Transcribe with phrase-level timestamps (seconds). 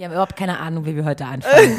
[0.00, 1.76] Wir haben überhaupt keine Ahnung, wie wir heute anfangen.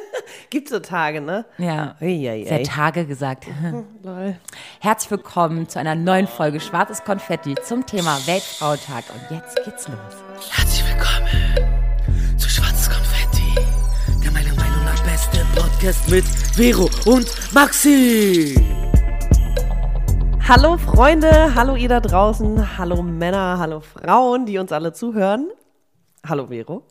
[0.50, 1.46] Gibt so Tage, ne?
[1.56, 1.96] Ja.
[2.02, 2.44] Eieiei.
[2.44, 3.46] Sehr Tage gesagt.
[4.02, 4.36] Lol.
[4.80, 9.04] Herzlich willkommen zu einer neuen Folge Schwarzes Konfetti zum Thema Weltfrauentag.
[9.14, 10.50] Und jetzt geht's los.
[10.50, 13.54] Herzlich willkommen zu Schwarzes Konfetti,
[14.22, 18.54] der meiner Meinung nach beste Podcast mit Vero und Maxi.
[20.46, 25.48] Hallo Freunde, hallo ihr da draußen, hallo Männer, hallo Frauen, die uns alle zuhören.
[26.24, 26.84] Hallo Vero.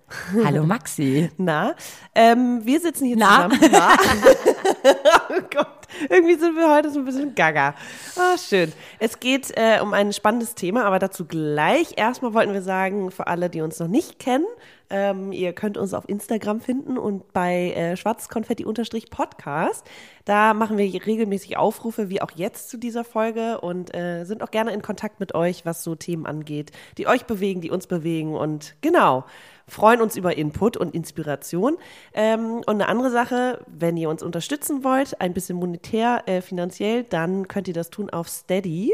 [0.44, 1.32] Hallo Maxi.
[1.38, 1.74] Na,
[2.14, 3.50] ähm, wir sitzen hier Na?
[3.50, 3.72] zusammen.
[3.72, 3.96] Na?
[5.30, 7.74] oh Gott, irgendwie sind wir heute so ein bisschen gaga.
[8.18, 8.74] Ah, schön.
[9.00, 11.94] Es geht äh, um ein spannendes Thema, aber dazu gleich.
[11.96, 14.46] Erstmal wollten wir sagen, für alle, die uns noch nicht kennen,
[14.92, 19.86] ähm, ihr könnt uns auf Instagram finden und bei äh, schwarzkonfetti-podcast.
[20.26, 24.52] Da machen wir regelmäßig Aufrufe, wie auch jetzt zu dieser Folge und äh, sind auch
[24.52, 28.36] gerne in Kontakt mit euch, was so Themen angeht, die euch bewegen, die uns bewegen
[28.36, 29.26] und genau
[29.72, 31.78] freuen uns über Input und Inspiration.
[32.14, 37.04] Ähm, und eine andere Sache, wenn ihr uns unterstützen wollt, ein bisschen monetär, äh, finanziell,
[37.04, 38.94] dann könnt ihr das tun auf Steady.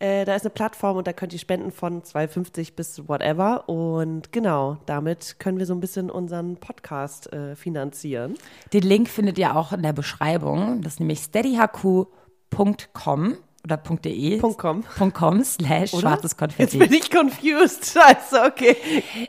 [0.00, 3.68] Äh, da ist eine Plattform und da könnt ihr spenden von 2,50 bis whatever.
[3.68, 8.34] Und genau, damit können wir so ein bisschen unseren Podcast äh, finanzieren.
[8.72, 10.80] Den Link findet ihr auch in der Beschreibung.
[10.82, 14.38] Das ist nämlich steadyhq.com oder .de.
[14.40, 14.84] .com.
[15.12, 16.00] .com slash Oder?
[16.00, 16.78] schwarzes Jetzt Konfetti.
[16.78, 17.84] bin ich confused.
[17.92, 18.74] Scheiße, okay.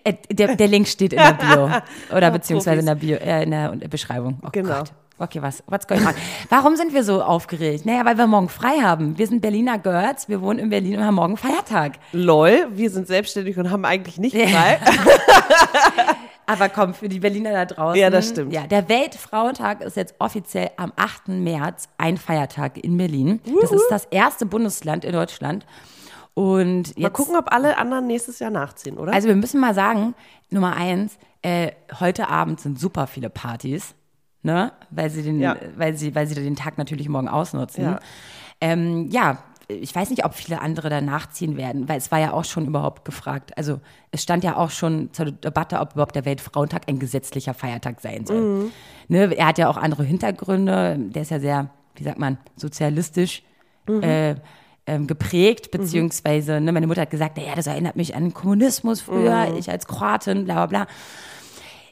[0.05, 1.69] Äh, Der, der Link steht in der Bio.
[2.15, 2.95] Oder beziehungsweise in der.
[2.95, 4.39] Bio, äh, in der Beschreibung.
[4.45, 4.77] Oh Genau.
[4.79, 4.93] Gott.
[5.17, 6.13] Okay, was, what's going on?
[6.49, 7.85] Warum sind wir so aufgeregt?
[7.85, 9.17] Naja, weil wir morgen frei haben.
[9.17, 11.99] Wir sind Berliner Girls, wir wohnen in Berlin und haben morgen Feiertag.
[12.11, 14.79] Lol, wir sind selbstständig und haben eigentlich nicht frei.
[16.47, 17.99] Aber komm, für die Berliner da draußen.
[17.99, 18.51] Ja, das stimmt.
[18.51, 21.29] Ja, der Weltfrauentag ist jetzt offiziell am 8.
[21.29, 23.39] März ein Feiertag in Berlin.
[23.61, 25.65] Das ist das erste Bundesland in Deutschland.
[26.33, 29.13] Und jetzt, Mal gucken, ob alle anderen nächstes Jahr nachziehen, oder?
[29.13, 30.15] also wir müssen mal sagen,
[30.49, 33.95] Nummer eins, äh, heute Abend sind super viele Partys,
[34.43, 34.71] ne?
[34.89, 35.55] Weil sie den, Ja.
[35.77, 37.83] weil sie, weil sie den Tag natürlich morgen ausnutzen.
[37.83, 37.99] Ja.
[38.59, 42.33] Ähm, ja, ich weiß nicht, ob viele andere da nachziehen werden, weil es war ja
[42.33, 43.57] auch schon überhaupt gefragt.
[43.57, 43.79] Also
[44.11, 48.25] es stand ja auch schon zur Debatte, ob überhaupt der Weltfrauentag ein gesetzlicher Feiertag sein
[48.25, 48.41] soll.
[48.41, 48.71] Mhm.
[49.07, 50.97] Ne, er hat ja auch andere Hintergründe.
[50.99, 53.43] Der ist ja sehr, wie sagt man, sozialistisch
[53.87, 54.03] Mhm.
[54.03, 54.35] äh,
[54.87, 58.99] ähm, geprägt, beziehungsweise, ne, meine Mutter hat gesagt, naja, das erinnert mich an den Kommunismus
[59.01, 59.57] früher, Mhm.
[59.57, 60.87] ich als Kroatin, bla bla bla.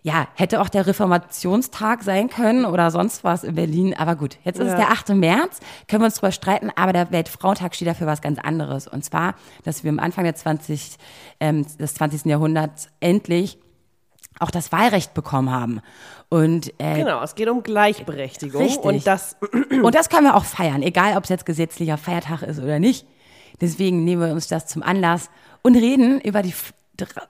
[0.10, 3.94] Ja, hätte auch der Reformationstag sein können oder sonst was in Berlin.
[3.96, 4.78] Aber gut, jetzt ist es Ja.
[4.78, 5.10] der 8.
[5.10, 8.88] März, können wir uns drüber streiten, aber der Weltfrauentag steht dafür was ganz anderes.
[8.88, 10.98] Und zwar, dass wir am Anfang der 20,
[11.40, 12.26] ähm, des 20.
[12.26, 13.60] Jahrhunderts endlich
[14.40, 15.82] auch das Wahlrecht bekommen haben.
[16.30, 18.64] Und, äh, genau, es geht um Gleichberechtigung.
[18.64, 18.84] Richtig.
[18.84, 19.36] Und das,
[19.84, 23.06] und das können wir auch feiern, egal ob es jetzt gesetzlicher Feiertag ist oder nicht.
[23.62, 25.30] Deswegen nehmen wir uns das zum Anlass
[25.62, 26.56] und reden über die,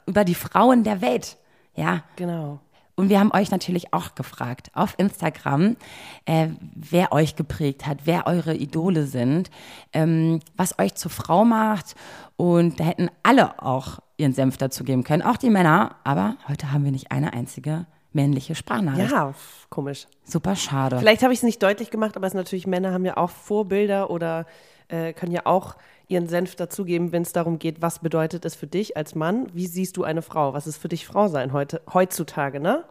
[0.06, 1.36] über die Frauen der Welt.
[1.76, 2.60] Ja, genau.
[3.00, 5.78] Und wir haben euch natürlich auch gefragt auf Instagram,
[6.26, 9.50] äh, wer euch geprägt hat, wer eure Idole sind,
[9.94, 11.96] ähm, was euch zur Frau macht.
[12.36, 15.96] Und da hätten alle auch ihren Senf dazu geben können, auch die Männer.
[16.04, 19.12] Aber heute haben wir nicht eine einzige männliche Sprachnachricht.
[19.12, 19.34] Ja,
[19.70, 20.08] komisch.
[20.26, 21.00] Super schade.
[21.00, 23.30] Vielleicht habe ich es nicht deutlich gemacht, aber es ist natürlich, Männer haben ja auch
[23.30, 24.46] Vorbilder oder
[24.90, 25.78] äh, können ja auch
[26.10, 29.48] ihren Senf dazugeben, wenn es darum geht, was bedeutet es für dich als Mann?
[29.54, 30.54] Wie siehst du eine Frau?
[30.54, 32.84] Was ist für dich Frau sein heute, heutzutage, ne?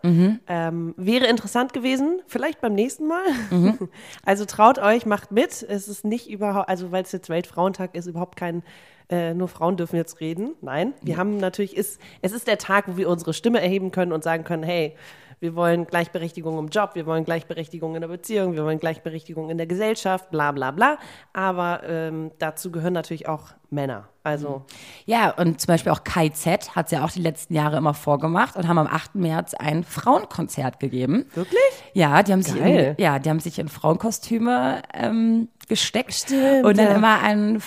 [0.46, 3.26] Ähm, wäre interessant gewesen, vielleicht beim nächsten Mal.
[4.24, 5.62] Also traut euch, macht mit.
[5.62, 8.62] Es ist nicht überhaupt, also weil es jetzt Weltfrauentag ist, überhaupt kein
[9.10, 10.54] äh, nur Frauen dürfen jetzt reden.
[10.60, 14.12] Nein, wir haben natürlich, ist, es ist der Tag, wo wir unsere Stimme erheben können
[14.12, 14.94] und sagen können, hey,
[15.40, 19.58] wir wollen Gleichberechtigung im Job, wir wollen Gleichberechtigung in der Beziehung, wir wollen Gleichberechtigung in
[19.58, 20.98] der Gesellschaft, bla bla bla.
[21.32, 24.08] Aber ähm, dazu gehören natürlich auch Männer.
[24.22, 24.64] Also
[25.06, 28.56] Ja, und zum Beispiel auch KZ hat es ja auch die letzten Jahre immer vorgemacht
[28.56, 29.14] und haben am 8.
[29.14, 31.26] März ein Frauenkonzert gegeben.
[31.34, 31.60] wirklich?
[31.92, 32.96] Ja, die haben sich Geil.
[32.98, 36.94] in, ja, die haben sich in Frauenkostüme ähm, gesteckt Stimmt, und dann ja.
[36.94, 37.62] immer ein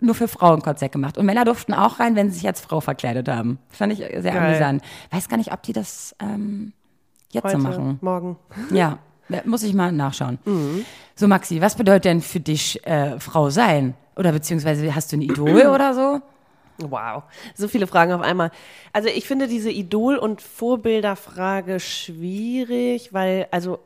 [0.00, 1.18] nur für Frauenkonzert gemacht.
[1.18, 3.58] Und Männer durften auch rein, wenn sie sich als Frau verkleidet haben.
[3.70, 4.38] Fand ich sehr Geil.
[4.38, 4.82] amüsant.
[5.10, 6.72] Weiß gar nicht, ob die das ähm,
[7.36, 7.98] jetzt Heute, machen.
[8.00, 8.36] morgen.
[8.70, 8.98] Ja,
[9.44, 10.38] muss ich mal nachschauen.
[10.44, 10.84] Mhm.
[11.14, 13.94] So, Maxi, was bedeutet denn für dich äh, Frau sein?
[14.16, 16.20] Oder beziehungsweise hast du ein Idol oder so?
[16.78, 17.22] Wow,
[17.54, 18.50] so viele Fragen auf einmal.
[18.92, 23.78] Also ich finde diese Idol- und Vorbilderfrage schwierig, weil also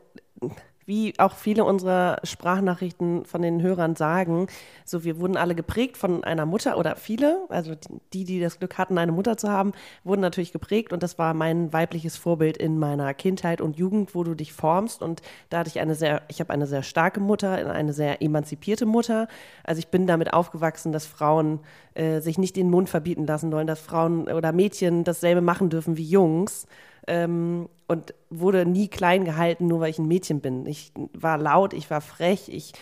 [0.91, 4.47] wie auch viele unserer Sprachnachrichten von den Hörern sagen,
[4.83, 7.75] so wir wurden alle geprägt von einer Mutter oder viele, also
[8.11, 9.71] die, die das Glück hatten, eine Mutter zu haben,
[10.03, 14.25] wurden natürlich geprägt und das war mein weibliches Vorbild in meiner Kindheit und Jugend, wo
[14.25, 17.71] du dich formst und da hatte ich eine sehr, ich habe eine sehr starke Mutter,
[17.71, 19.29] eine sehr emanzipierte Mutter.
[19.63, 21.61] Also ich bin damit aufgewachsen, dass Frauen
[21.93, 25.95] äh, sich nicht den Mund verbieten lassen wollen, dass Frauen oder Mädchen dasselbe machen dürfen
[25.95, 26.67] wie Jungs.
[27.07, 30.65] Ähm, und wurde nie klein gehalten, nur weil ich ein Mädchen bin.
[30.65, 32.73] Ich war laut, ich war frech, ich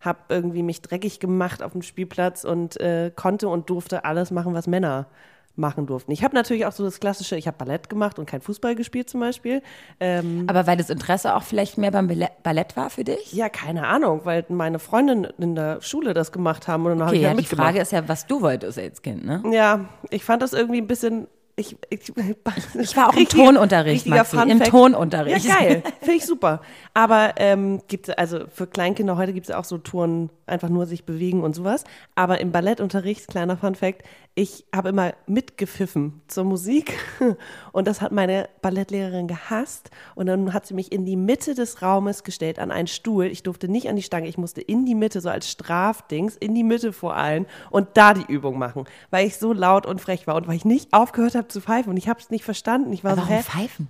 [0.00, 4.54] habe irgendwie mich dreckig gemacht auf dem Spielplatz und äh, konnte und durfte alles machen,
[4.54, 5.06] was Männer
[5.58, 6.12] machen durften.
[6.12, 9.08] Ich habe natürlich auch so das klassische, ich habe Ballett gemacht und kein Fußball gespielt
[9.08, 9.62] zum Beispiel.
[10.00, 12.08] Ähm, Aber weil das Interesse auch vielleicht mehr beim
[12.42, 13.32] Ballett- war für dich?
[13.32, 17.16] ja, keine Ahnung, weil meine Freundinnen in der Schule das gemacht haben und dann habe
[17.16, 17.42] Okay, ich ja die.
[17.44, 19.42] Frage ist ja, was du wolltest als Kind, ne?
[19.50, 21.26] Ja, ich fand das irgendwie ein bisschen.
[21.58, 22.12] Ich, ich,
[22.74, 24.60] Ich war auch im Tonunterricht, Maxi, im.
[24.60, 25.46] Tonunterricht.
[25.46, 25.82] Ja, geil.
[26.00, 26.60] Finde ich super.
[26.92, 31.04] Aber ähm, gibt also für Kleinkinder heute gibt es auch so Touren, einfach nur sich
[31.04, 31.84] bewegen und sowas.
[32.14, 34.02] Aber im Ballettunterricht, kleiner Fun Fact,
[34.38, 36.92] ich habe immer mitgepfiffen zur Musik
[37.72, 41.80] und das hat meine Ballettlehrerin gehasst und dann hat sie mich in die Mitte des
[41.80, 43.24] Raumes gestellt an einen Stuhl.
[43.26, 46.54] Ich durfte nicht an die Stange, ich musste in die Mitte, so als Strafdings, in
[46.54, 50.26] die Mitte vor allen und da die Übung machen, weil ich so laut und frech
[50.26, 52.92] war und weil ich nicht aufgehört habe zu pfeifen und ich habe es nicht verstanden.
[52.92, 53.42] Ich war Aber so, warum hä?
[53.42, 53.88] pfeifen?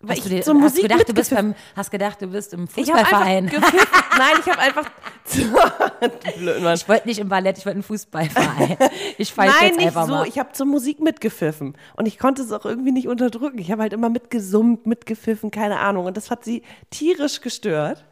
[0.00, 2.22] Weil Hast ich du, dir, zur hast Musik du gedacht, du bist beim, hast gedacht,
[2.22, 3.46] du bist im Ich Fußballverein?
[3.46, 3.78] gepfiffen.
[4.16, 4.84] Nein, ich habe einfach.
[6.38, 6.74] Blöd, Mann.
[6.76, 8.76] Ich wollte nicht im Ballett, ich wollte im Fußballverein.
[9.18, 10.12] Ich pfeife Nein, jetzt nicht einfach so.
[10.12, 10.28] mal.
[10.28, 11.76] Ich habe zur Musik mitgepfiffen.
[11.96, 13.58] Und ich konnte es auch irgendwie nicht unterdrücken.
[13.58, 16.06] Ich habe halt immer mitgesummt, mitgepfiffen, keine Ahnung.
[16.06, 18.04] Und das hat sie tierisch gestört.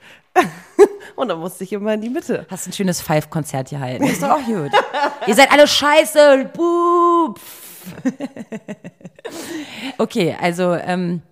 [1.14, 2.46] Und dann musste ich immer in die Mitte.
[2.50, 4.02] Hast ein schönes Five-Konzert gehalten.
[4.02, 4.72] Ist doch auch gut.
[5.28, 6.50] Ihr seid alle scheiße.
[6.52, 7.34] Buh.
[9.99, 11.23] okay, also ähm,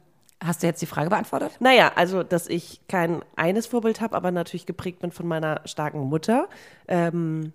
[0.43, 1.53] hast du jetzt die Frage beantwortet?
[1.61, 6.01] Naja, also, dass ich kein eines Vorbild habe, aber natürlich geprägt bin von meiner starken
[6.01, 6.49] Mutter.
[6.89, 7.53] Ähm,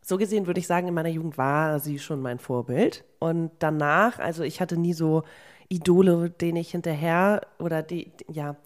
[0.00, 3.04] so gesehen würde ich sagen, in meiner Jugend war sie schon mein Vorbild.
[3.20, 5.22] Und danach, also ich hatte nie so
[5.68, 8.56] Idole, denen ich hinterher oder die, ja,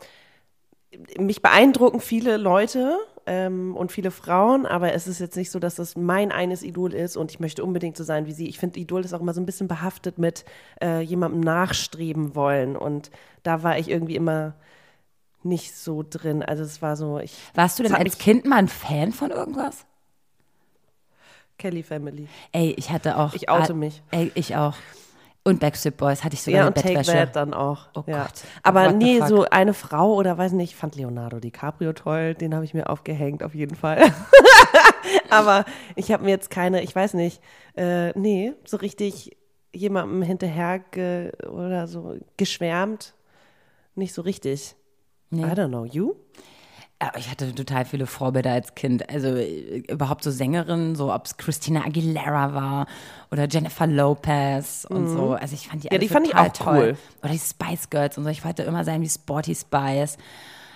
[1.18, 5.74] mich beeindrucken viele Leute ähm, und viele Frauen, aber es ist jetzt nicht so, dass
[5.74, 8.48] das mein eines Idol ist und ich möchte unbedingt so sein wie sie.
[8.48, 10.44] Ich finde, Idol ist auch immer so ein bisschen behaftet mit
[10.80, 13.10] äh, jemandem nachstreben wollen und
[13.42, 14.54] da war ich irgendwie immer
[15.42, 16.42] nicht so drin.
[16.42, 19.86] Also es war so, ich Warst du denn als Kind mal ein Fan von irgendwas?
[21.58, 22.28] Kelly Family.
[22.52, 23.34] Ey, ich hatte auch.
[23.34, 24.02] Ich oute ah, mich.
[24.10, 24.76] Ey, ich auch.
[25.46, 27.12] Und Backstreet Boys hatte ich sogar Ja, und Take Bettwäsche.
[27.12, 27.86] That dann auch.
[27.94, 28.24] Oh ja.
[28.24, 28.42] Gott.
[28.64, 32.52] Aber What nee, so eine Frau oder weiß nicht, ich fand Leonardo DiCaprio toll, den
[32.52, 34.02] habe ich mir aufgehängt, auf jeden Fall.
[35.30, 35.64] Aber
[35.94, 37.40] ich habe mir jetzt keine, ich weiß nicht,
[37.76, 39.36] äh, nee, so richtig
[39.72, 40.80] jemandem hinterher
[41.48, 43.14] oder so geschwärmt.
[43.94, 44.74] Nicht so richtig.
[45.32, 46.14] I don't know, you?
[47.02, 49.08] Ja, ich hatte total viele Vorbilder als Kind.
[49.10, 52.86] Also äh, überhaupt so Sängerinnen, so ob es Christina Aguilera war
[53.30, 55.34] oder Jennifer Lopez und so.
[55.34, 55.92] Also ich fand die Mhm.
[55.92, 56.76] Ja, alle die fand ich total auch toll.
[56.78, 56.96] cool.
[57.22, 58.30] Oder die Spice Girls und so.
[58.30, 60.16] Ich wollte immer sein wie Sporty Spice.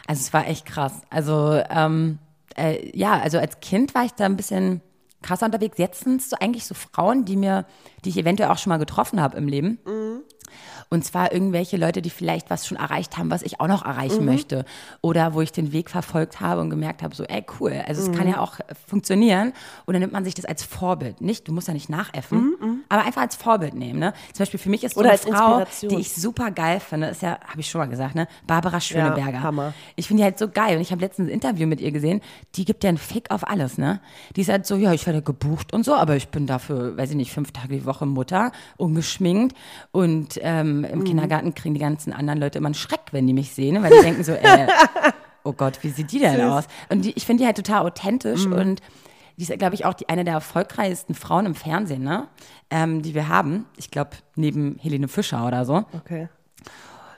[0.06, 1.00] Also es war echt krass.
[1.08, 2.18] Also ähm,
[2.56, 4.82] äh, ja, also als Kind war ich da ein bisschen
[5.22, 5.78] krasser unterwegs.
[5.78, 7.64] Jetzt sind es so eigentlich so Frauen, die mir,
[8.04, 9.78] die ich eventuell auch schon mal getroffen habe im Leben.
[10.88, 14.24] Und zwar irgendwelche Leute, die vielleicht was schon erreicht haben, was ich auch noch erreichen
[14.24, 14.64] möchte.
[15.00, 17.82] Oder wo ich den Weg verfolgt habe und gemerkt habe, so, ey, cool.
[17.86, 19.52] Also es kann ja auch äh, funktionieren.
[19.86, 21.20] Und dann nimmt man sich das als Vorbild.
[21.20, 22.56] Nicht, du musst ja nicht nachäffen,
[22.88, 23.98] aber einfach als Vorbild nehmen.
[23.98, 24.12] Ne?
[24.32, 27.22] Zum Beispiel für mich ist so Oder eine Frau, die ich super geil finde, ist
[27.22, 28.26] ja, habe ich schon mal gesagt, ne?
[28.46, 29.42] Barbara Schöneberger.
[29.42, 29.74] Hammer.
[29.96, 30.76] Ich finde die halt so geil.
[30.76, 32.20] Und ich habe letztens ein Interview mit ihr gesehen.
[32.56, 34.00] Die gibt ja einen Fick auf alles, ne?
[34.36, 37.10] Die ist halt so, ja, ich werde gebucht und so, aber ich bin dafür, weiß
[37.10, 39.56] ich nicht, fünf Tage die Woche Mutter, ungeschminkt.
[39.92, 43.52] Und ähm, im Kindergarten kriegen die ganzen anderen Leute immer einen Schreck, wenn die mich
[43.54, 44.66] sehen, weil die denken so, äh,
[45.44, 46.64] oh Gott, wie sieht die denn aus?
[46.88, 48.80] Und die, ich finde die halt total authentisch und
[49.36, 52.28] die ist, glaube ich, auch die, eine der erfolgreichsten Frauen im Fernsehen, ne?
[52.70, 53.64] Ähm, die wir haben.
[53.78, 55.84] Ich glaube, neben Helene Fischer oder so.
[55.94, 56.28] Okay.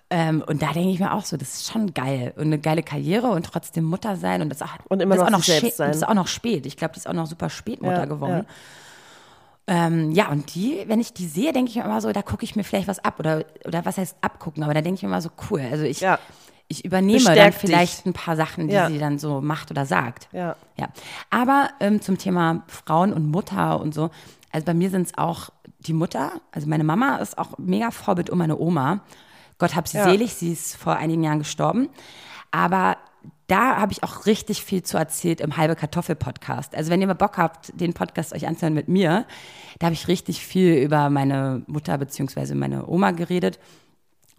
[0.08, 2.32] Ähm, und da denke ich mir auch so, das ist schon geil.
[2.36, 4.42] Und eine geile Karriere und trotzdem Mutter sein.
[4.42, 5.88] Und das, auch, Und immer das noch auch schä- selbst sein.
[5.88, 6.66] Das ist auch noch spät.
[6.66, 8.46] Ich glaube, die ist auch noch super spät Mutter Ja, geworden.
[9.66, 12.44] Ähm, ja, und die, wenn ich die sehe, denke ich mir immer so, da gucke
[12.44, 13.18] ich mir vielleicht was ab.
[13.18, 14.62] Oder, oder was heißt abgucken?
[14.64, 15.60] Aber da denke ich mir immer so, cool.
[15.70, 16.18] Also ich, Ja.
[16.68, 17.70] ich übernehme dann Bestärkt dich.
[17.70, 18.88] vielleicht ein paar Sachen, die Ja.
[18.88, 20.28] sie dann so macht oder sagt.
[20.32, 20.56] Ja.
[20.76, 20.88] Ja.
[21.30, 24.10] Aber ähm, zum Thema Frauen und Mutter und so,
[24.50, 28.30] also bei mir sind es auch die Mutter, also meine Mama ist auch mega Vorbild
[28.30, 29.00] und meine Oma.
[29.58, 30.04] Gott hab sie Ja.
[30.04, 31.88] selig, sie ist vor einigen Jahren gestorben.
[32.50, 32.96] Aber
[33.52, 36.74] da habe ich auch richtig viel zu erzählt im Halbe Kartoffel Podcast.
[36.74, 39.26] Also wenn ihr mal Bock habt, den Podcast euch anzuhören mit mir,
[39.78, 43.58] da habe ich richtig viel über meine Mutter beziehungsweise meine Oma geredet,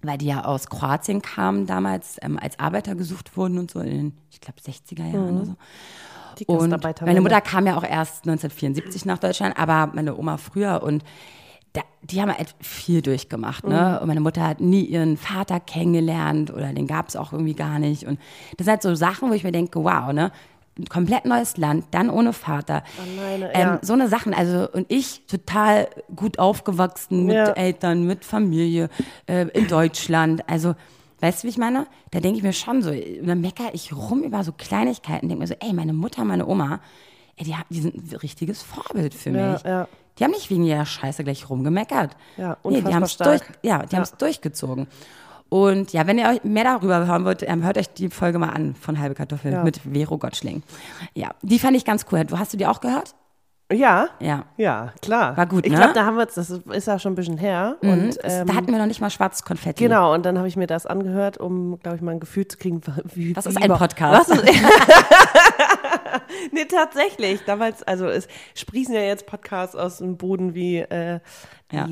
[0.02, 3.90] weil die ja aus Kroatien kamen damals, ähm, als Arbeiter gesucht wurden und so in
[3.90, 5.56] den, ich glaube, 60er Jahren oder so.
[6.40, 10.82] Die Und meine Mutter kam ja auch erst 1974 nach Deutschland, aber meine Oma früher
[10.82, 11.04] und
[11.74, 13.66] da, die haben halt viel durchgemacht.
[13.68, 14.00] Ne?
[14.00, 17.80] Und meine Mutter hat nie ihren Vater kennengelernt oder den gab es auch irgendwie gar
[17.80, 18.06] nicht.
[18.06, 18.20] Und
[18.58, 20.32] das sind halt so Sachen, wo ich mir denke, wow, ne?
[20.78, 22.84] ein komplett neues Land, dann ohne Vater.
[23.00, 23.80] Alleine, ähm, ja.
[23.84, 27.52] So eine Sachen, also und ich total gut aufgewachsen mit Ja.
[27.52, 28.90] Eltern, mit Familie
[29.28, 30.44] äh, in Deutschland.
[30.50, 30.74] Also,
[31.22, 31.86] weißt du, wie ich meine?
[32.10, 35.42] Da denke ich mir schon so, und dann meckere ich rum über so Kleinigkeiten, denke
[35.44, 36.80] mir so, ey, meine Mutter, meine Oma,
[37.36, 39.62] ey, die, die sind ein richtiges Vorbild für Ja, mich.
[39.64, 39.88] ja.
[40.20, 42.16] Die haben nicht wegen jeder Scheiße gleich rumgemeckert.
[42.38, 43.98] Ja, nee, die haben es durch, ja, die Ja.
[43.98, 44.88] haben es durchgezogen.
[45.50, 48.50] Und ja, wenn ihr euch mehr darüber hören wollt, ähm, hört euch die Folge mal
[48.50, 49.64] an von Halbe Kartoffel Ja.
[49.64, 50.64] mit Vero Gottschling.
[51.14, 52.24] Ja, die fand ich ganz cool.
[52.36, 53.14] Hast du die auch gehört?
[53.74, 54.10] Ja.
[54.20, 54.46] Ja.
[54.58, 55.36] Ja, klar.
[55.38, 55.78] War gut, Ich ne?
[55.78, 57.78] glaube, da haben wir das ist ja schon ein bisschen her.
[57.82, 59.84] Und, Das- ähm, da hatten wir noch nicht mal schwarzes Konfetti.
[59.84, 62.58] Genau, und dann habe ich mir das angehört, um, glaube ich, mal ein Gefühl zu
[62.58, 62.82] kriegen,
[63.14, 63.36] wie.
[63.36, 64.30] Was wie ist ein Podcast?
[64.30, 64.46] Was ist,
[66.52, 67.42] nee, tatsächlich.
[67.46, 71.20] Damals, also es sprießen ja jetzt Podcasts aus dem Boden wie, äh,
[71.72, 71.88] Ja.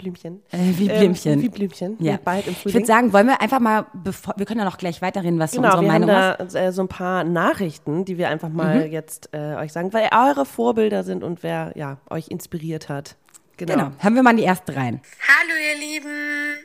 [0.00, 0.42] Wie Blümchen.
[0.50, 1.32] Äh, wie Blümchen.
[1.34, 1.96] Ähm, wie Blümchen.
[2.00, 2.18] Ja.
[2.22, 2.74] Bald im Ich Frühling.
[2.74, 5.56] würde sagen, wollen wir einfach mal, bevor, wir können ja noch gleich weiterreden, was so
[5.60, 6.54] Genau, unsere wir haben Meinung ist.
[6.54, 8.92] da äh, so ein paar Nachrichten, die wir einfach mal Mhm.
[8.92, 13.16] jetzt äh, euch sagen, weil eure Vorbilder sind und wer ja, euch inspiriert hat.
[13.56, 13.74] Genau.
[13.74, 15.02] Genau, hören wir mal in die erste rein.
[15.28, 16.56] Hallo ihr Lieben.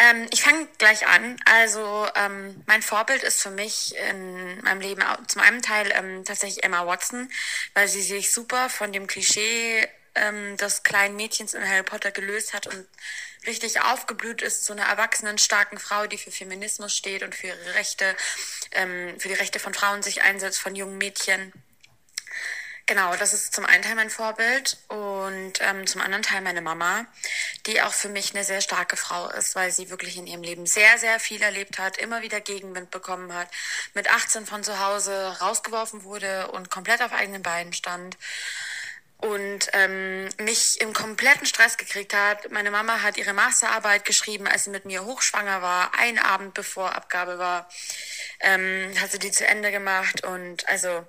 [0.00, 1.36] Ähm, ich fange gleich an.
[1.60, 1.80] Also
[2.14, 6.86] ähm, mein Vorbild ist für mich in meinem Leben zum einen Teil ähm, tatsächlich Emma
[6.86, 7.28] Watson,
[7.74, 9.86] weil sie sich super von dem Klischee
[10.18, 12.86] ähm, des kleinen Mädchens in Harry Potter gelöst hat und
[13.46, 17.74] richtig aufgeblüht ist zu einer erwachsenen, starken Frau, die für Feminismus steht und für ihre
[17.74, 18.16] Rechte,
[18.72, 21.52] ähm, für die Rechte von Frauen sich einsetzt, von jungen Mädchen.
[22.88, 27.04] Genau, das ist zum einen Teil mein Vorbild und ähm, zum anderen Teil meine Mama,
[27.66, 30.64] die auch für mich eine sehr starke Frau ist, weil sie wirklich in ihrem Leben
[30.64, 33.48] sehr, sehr viel erlebt hat, immer wieder Gegenwind bekommen hat,
[33.92, 38.16] mit 18 von zu Hause rausgeworfen wurde und komplett auf eigenen Beinen stand
[39.18, 42.50] und ähm, mich im kompletten Stress gekriegt hat.
[42.50, 46.94] Meine Mama hat ihre Masterarbeit geschrieben, als sie mit mir hochschwanger war, einen Abend bevor
[46.94, 47.68] Abgabe war,
[48.40, 51.04] ähm, hat sie die zu Ende gemacht und also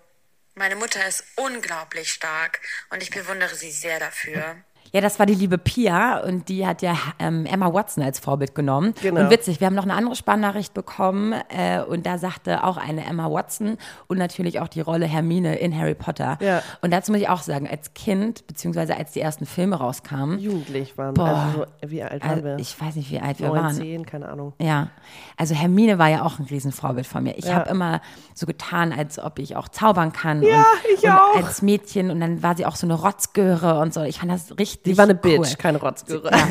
[0.56, 4.58] meine Mutter ist unglaublich stark und ich bewundere sie sehr dafür.
[4.92, 8.56] Ja, das war die liebe Pia und die hat ja ähm, Emma Watson als Vorbild
[8.56, 8.94] genommen.
[9.02, 9.22] Genau.
[9.22, 13.06] Und witzig, wir haben noch eine andere Spannnachricht bekommen äh, und da sagte auch eine
[13.06, 13.78] Emma Watson
[14.08, 16.38] und natürlich auch die Rolle Hermine in Harry Potter.
[16.42, 16.62] Ja.
[16.82, 20.98] Und dazu muss ich auch sagen, als Kind, beziehungsweise als die ersten Filme rauskamen, Jugendlich
[20.98, 21.14] waren.
[21.14, 21.28] Boah.
[21.28, 22.58] Also so, wie alt waren also wir?
[22.60, 23.74] ich weiß nicht, wie alt wir Neun, waren.
[23.76, 24.54] zehn, keine Ahnung.
[24.60, 24.90] Ja,
[25.38, 27.38] also Hermine war ja auch ein Riesenvorbild von mir.
[27.38, 27.56] Ich Ja.
[27.56, 28.02] habe immer
[28.34, 30.42] so getan, als ob ich auch zaubern kann.
[30.42, 30.66] Ja, und,
[30.98, 31.36] ich und auch.
[31.36, 34.02] Als Mädchen und dann war sie auch so eine Rotzgöre und so.
[34.04, 35.40] Ich fand das richtig Die war eine cool.
[35.40, 36.32] Bitch, keine Rotzgöre.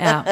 [0.00, 0.24] Ja,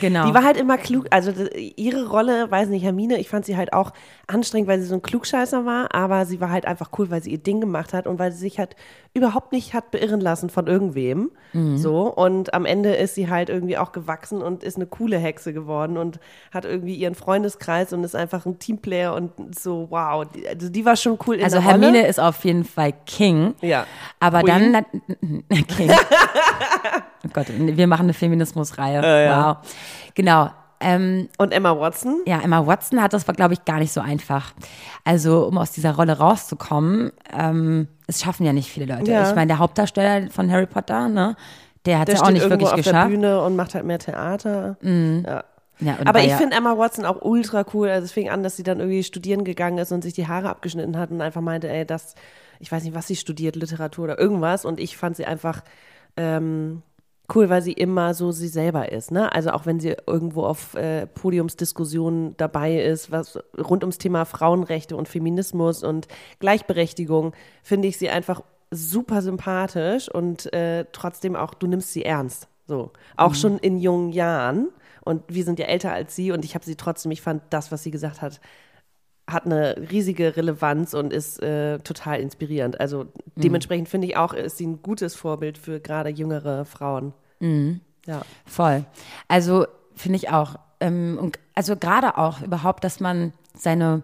[0.00, 0.26] genau.
[0.26, 3.56] Die war halt immer klug, also d- ihre Rolle, weiß nicht, Hermine, ich fand sie
[3.56, 3.92] halt auch
[4.26, 7.30] anstrengend, weil sie so ein Klugscheißer war, aber sie war halt einfach cool, weil sie
[7.30, 8.74] ihr Ding gemacht hat und weil sie sich halt
[9.14, 11.30] überhaupt nicht hat beirren lassen von irgendwem.
[11.52, 11.76] Mhm.
[11.78, 15.52] So, und am Ende ist sie halt irgendwie auch gewachsen und ist eine coole Hexe
[15.52, 16.18] geworden und
[16.52, 20.26] hat irgendwie ihren Freundeskreis und ist einfach ein Teamplayer und so, wow.
[20.48, 22.06] Also die war schon cool in also der Hermine Rolle.
[22.08, 23.54] ist auf jeden Fall King.
[23.60, 23.86] Ja.
[24.18, 24.72] Aber Queen.
[24.72, 24.84] dann
[25.68, 25.90] King.
[27.24, 29.24] oh Gott, wir machen eine Feminismusreihe.
[29.24, 29.48] ja.
[29.48, 29.56] Wow.
[30.14, 30.50] Genau.
[30.80, 32.22] Ähm, Und Emma Watson.
[32.26, 34.52] Ja, Emma Watson hat das, glaube ich, gar nicht so einfach.
[35.04, 39.12] Also, um aus dieser Rolle rauszukommen, ähm, es schaffen ja nicht viele Leute.
[39.12, 39.28] Ja.
[39.28, 41.36] Ich meine, der Hauptdarsteller von Harry Potter, ne,
[41.86, 43.10] der hat Der es ja auch nicht wirklich auf der geschafft.
[43.10, 44.76] Bühne und macht halt mehr Theater.
[44.82, 45.44] Ja.
[45.78, 47.88] Ja, und Aber ich ja, finde Emma Watson auch ultra cool.
[47.88, 50.48] Also es fing an, dass sie dann irgendwie studieren gegangen ist und sich die Haare
[50.48, 52.14] abgeschnitten hat und einfach meinte, ey, das,
[52.60, 54.64] ich weiß nicht, was sie studiert, Literatur oder irgendwas.
[54.64, 55.62] Und ich fand sie einfach
[56.16, 56.82] ähm,
[57.34, 59.10] cool, weil sie immer so sie selber ist.
[59.10, 59.32] Ne?
[59.32, 64.96] Also auch wenn sie irgendwo auf äh, Podiumsdiskussionen dabei ist, was rund ums Thema Frauenrechte
[64.96, 66.08] und Feminismus und
[66.40, 72.48] Gleichberechtigung, finde ich sie einfach super sympathisch und äh, trotzdem auch, du nimmst sie ernst.
[72.66, 72.90] So.
[73.16, 74.68] Auch schon in jungen Jahren.
[75.04, 77.72] Und wir sind ja älter als sie und ich habe sie trotzdem, ich fand das,
[77.72, 78.40] was sie gesagt hat,
[79.30, 82.80] hat eine riesige Relevanz und ist äh, total inspirierend.
[82.80, 87.12] Also dementsprechend finde ich auch, ist sie ein gutes Vorbild für gerade jüngere Frauen.
[88.06, 88.22] Ja.
[88.46, 88.84] voll.
[89.28, 90.56] Also, finde ich auch.
[90.80, 94.02] Ähm, und also, gerade auch überhaupt, dass man seine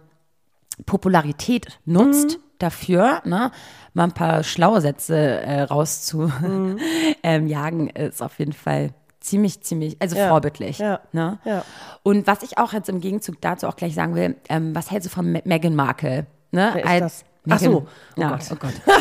[0.85, 2.41] Popularität nutzt Mhm.
[2.59, 3.51] dafür, ne,
[3.93, 6.79] mal ein paar schlaue Sätze äh, rauszujagen,
[7.23, 10.29] ähm, jagen, ist auf jeden Fall ziemlich, ziemlich, also Ja.
[10.29, 10.77] vorbildlich.
[10.79, 10.99] Ja.
[11.11, 11.37] Ne?
[11.45, 11.63] Ja.
[12.03, 15.07] Und was ich auch jetzt im Gegenzug dazu auch gleich sagen will, ähm, was hältst
[15.07, 16.25] du von Me- Meghan Markle?
[16.51, 16.71] Ne?
[16.73, 17.25] Wer ist das?
[17.51, 17.87] Ach so.
[18.17, 18.41] Oh ja, Gott.
[18.51, 18.73] oh Gott.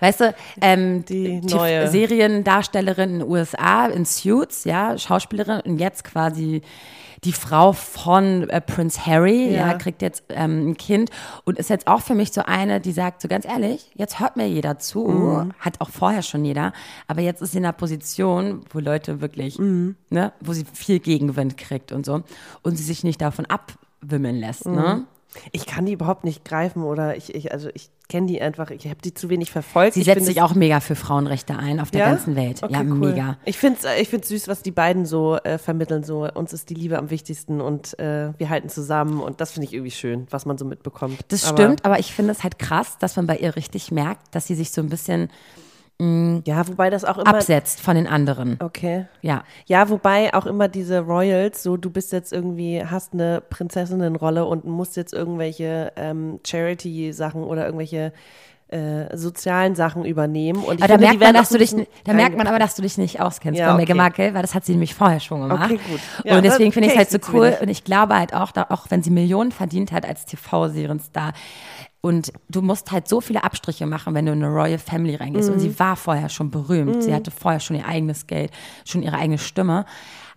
[0.00, 6.04] weißt du, ähm, Die neue- Seriendarstellerin in den USA in Suits, ja, Schauspielerin und jetzt
[6.04, 6.62] quasi
[7.24, 9.68] die Frau von äh, Prince Harry, ja.
[9.68, 9.74] Ja.
[9.74, 11.10] kriegt jetzt ähm, ein Kind
[11.44, 14.36] und ist jetzt auch für mich so eine, die sagt so ganz ehrlich, jetzt hört
[14.36, 15.52] mir jeder zu, Mhm.
[15.58, 16.72] hat auch vorher schon jeder,
[17.06, 19.96] aber jetzt ist sie in einer Position, wo Leute wirklich, Mhm.
[20.10, 22.22] ne, wo sie viel Gegenwind kriegt und so
[22.62, 24.74] und sie sich nicht davon abwimmeln lässt, Mhm.
[24.74, 25.04] ne?
[25.50, 28.84] Ich kann die überhaupt nicht greifen oder ich, ich also ich kenne die einfach, ich
[28.86, 29.94] habe die zu wenig verfolgt.
[29.94, 32.10] Sie ich setzt sich auch mega für Frauenrechte ein auf der Ja?
[32.10, 32.62] ganzen Welt.
[32.62, 33.10] Okay, ja, cool.
[33.12, 33.38] mega.
[33.44, 36.04] Ich finde es ich find's süß, was die beiden so äh, vermitteln.
[36.04, 39.20] So, uns ist die Liebe am wichtigsten und äh, wir halten zusammen.
[39.20, 41.18] Und das finde ich irgendwie schön, was man so mitbekommt.
[41.28, 44.34] Das Aber- stimmt, aber ich finde es halt krass, dass man bei ihr richtig merkt,
[44.34, 45.30] dass sie sich so ein bisschen
[46.00, 47.28] Ja, wobei das auch immer.
[47.28, 48.58] absetzt von den anderen.
[48.60, 49.06] Okay.
[49.22, 49.44] Ja.
[49.66, 54.64] Ja, wobei auch immer diese Royals, so du bist jetzt irgendwie, hast eine Prinzessinnenrolle und
[54.64, 58.12] musst jetzt irgendwelche ähm, Charity-Sachen oder irgendwelche
[58.68, 60.64] äh, sozialen Sachen übernehmen.
[60.64, 61.74] Und ich Aber da finde, die merkt, man, dass du dich,
[62.04, 64.02] da merkt man aber, dass du dich nicht auskennst Ja, bei Meghan okay.
[64.02, 65.70] Markle, weil das hat sie nämlich vorher schon gemacht.
[65.70, 66.00] Okay, gut.
[66.24, 67.56] Ja, und deswegen finde ich es halt so cool.
[67.60, 71.34] Und ich glaube halt auch, da, auch wenn sie Millionen verdient hat als TV-Serienstar,
[72.04, 75.48] und du musst halt so viele Abstriche machen, wenn du in eine Royal Family reingehst.
[75.48, 75.60] Und Mhm.
[75.60, 77.02] sie war vorher schon berühmt.
[77.02, 78.50] Sie hatte vorher schon ihr eigenes Geld,
[78.84, 79.86] schon ihre eigene Stimme.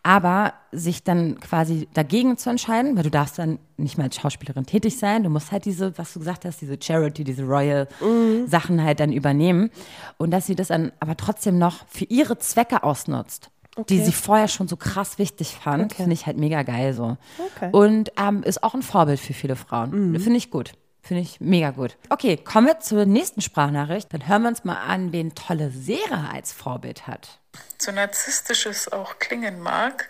[0.02, 4.66] Aber sich dann quasi dagegen zu entscheiden, weil du darfst dann nicht mehr als Schauspielerin
[4.66, 8.48] tätig sein, du musst halt diese, was du gesagt hast, diese Charity, diese Royal Mhm.
[8.48, 9.70] Sachen halt dann übernehmen.
[10.18, 13.50] Und dass sie das dann aber trotzdem noch für ihre Zwecke ausnutzt.
[13.90, 17.18] Die sie vorher schon so krass wichtig fand, finde ich halt mega geil so.
[17.56, 17.70] Okay.
[17.74, 20.12] Und ähm, ist auch ein Vorbild für viele Frauen.
[20.14, 20.20] Mhm.
[20.20, 20.72] Finde ich gut.
[21.02, 21.96] Finde ich mega gut.
[22.10, 24.14] Okay, kommen wir zur nächsten Sprachnachricht.
[24.14, 27.40] Dann hören wir uns mal an, wen tolle Sera als Vorbild hat.
[27.78, 30.10] so narzisstisch es auch klingen mag,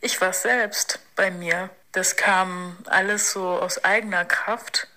[0.00, 1.70] ich war selbst bei mir.
[1.92, 4.88] Das kam alles so aus eigener Kraft.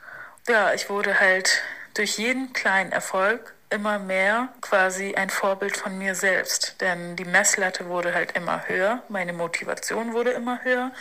[0.47, 1.61] Ja, ich wurde halt
[1.93, 6.81] durch jeden kleinen Erfolg immer mehr quasi ein Vorbild von mir selbst.
[6.81, 10.91] Denn die Messlatte wurde halt immer höher, meine Motivation wurde immer höher.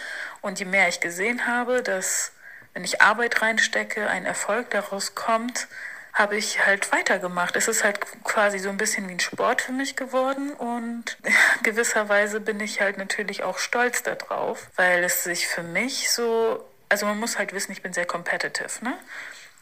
[0.40, 2.32] Und je mehr ich gesehen habe, dass
[2.76, 5.66] wenn ich Arbeit reinstecke, ein Erfolg daraus kommt,
[6.12, 7.56] habe ich halt weitergemacht.
[7.56, 11.16] Es ist halt quasi so ein bisschen wie ein Sport für mich geworden und
[11.62, 17.06] gewisserweise bin ich halt natürlich auch stolz darauf, weil es sich für mich so, also
[17.06, 18.92] man muss halt wissen, ich bin sehr competitive, ne?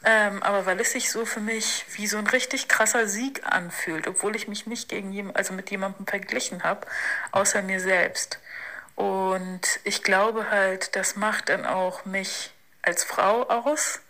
[0.05, 4.09] Ähm, aber weil es sich so für mich wie so ein richtig krasser Sieg anfühlt,
[4.09, 6.85] obwohl ich mich nicht gegen jem, also mit jemandem verglichen habe,
[7.31, 8.41] außer mir selbst.
[8.97, 12.54] Und ich glaube halt, das macht dann auch mich
[12.85, 14.01] als Frau aus.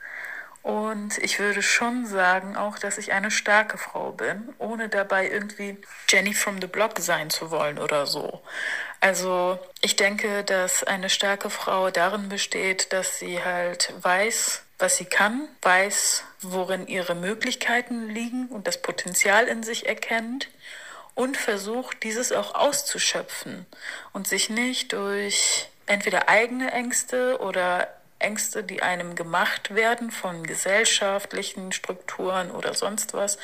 [0.62, 5.76] Und ich würde schon sagen auch, dass ich eine starke Frau bin, ohne dabei irgendwie
[6.08, 8.42] Jenny from the Block sein zu wollen oder so.
[9.00, 15.04] Also ich denke, dass eine starke Frau darin besteht, dass sie halt weiß, was sie
[15.04, 20.48] kann, weiß, worin ihre Möglichkeiten liegen und das Potenzial in sich erkennt
[21.14, 23.66] und versucht, dieses auch auszuschöpfen
[24.14, 27.88] und sich nicht durch entweder eigene Ängste oder
[28.24, 33.38] Ängste, die einem gemacht werden von gesellschaftlichen Strukturen oder sonst was,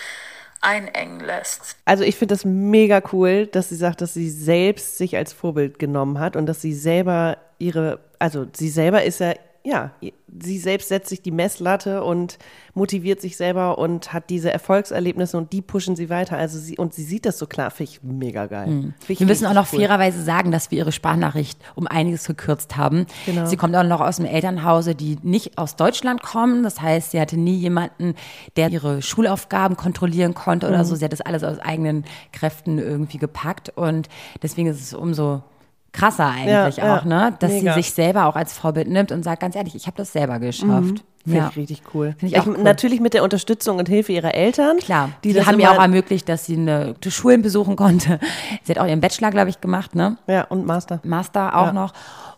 [0.60, 1.76] einengen lässt.
[1.84, 5.78] Also ich finde das mega cool, dass sie sagt, dass sie selbst sich als Vorbild
[5.78, 9.90] genommen hat und dass sie selber ihre, also sie selber ist ja, ja,
[10.40, 12.38] sie selbst setzt sich die Messlatte und
[12.72, 16.38] motiviert sich selber und hat diese Erfolgserlebnisse und die pushen sie weiter.
[16.38, 18.68] Also sie, und sie sieht das so klar, finde ich mega geil.
[18.68, 19.80] Find ich Wir müssen auch noch cool.
[19.80, 23.06] fairerweise sagen, dass wir ihre Sprachnachricht um einiges gekürzt haben.
[23.26, 23.44] Genau.
[23.46, 26.62] Sie kommt auch noch aus einem Elternhause, die nicht aus Deutschland kommen.
[26.62, 28.14] Das heißt, sie hatte nie jemanden,
[28.56, 30.84] der ihre Schulaufgaben kontrollieren konnte oder Mhm.
[30.84, 30.94] so.
[30.94, 33.70] Sie hat das alles aus eigenen Kräften irgendwie gepackt.
[33.76, 34.08] Und
[34.42, 35.42] deswegen ist es umso
[35.92, 36.98] krasser eigentlich Ja, ja.
[36.98, 37.34] auch, ne?
[37.38, 37.74] Dass Mega.
[37.74, 40.38] sie sich selber auch als Vorbild nimmt und sagt, ganz ehrlich, ich habe das selber
[40.38, 41.04] geschafft.
[41.24, 41.48] Finde Ja.
[41.50, 42.14] ich richtig cool.
[42.18, 42.58] Finde ich auch cool.
[42.58, 44.78] Natürlich mit der Unterstützung und Hilfe ihrer Eltern.
[44.78, 48.18] Klar, die, die, haben immer- auch ermöglicht, dass sie eine, die Schulen besuchen konnte.
[48.64, 50.16] Sie hat auch ihren Bachelor, glaube ich, gemacht, ne?
[50.26, 51.00] Ja, und Master.
[51.04, 51.72] Master auch Ja.
[51.72, 51.92] noch.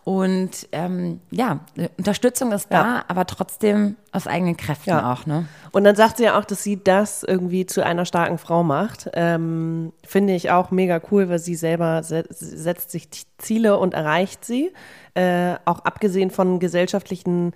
[0.05, 1.61] Und ähm, ja,
[1.97, 3.05] Unterstützung ist da, Ja.
[3.07, 5.13] aber trotzdem aus eigenen Kräften Ja.
[5.13, 5.47] auch, ne?
[5.71, 9.09] Und dann sagt sie ja auch, dass sie das irgendwie zu einer starken Frau macht.
[9.15, 14.45] Ähm, Finde ich auch mega cool, weil sie selber se setzt sich Ziele und erreicht
[14.45, 14.73] sie.
[15.15, 17.53] Äh, auch abgesehen von gesellschaftlichen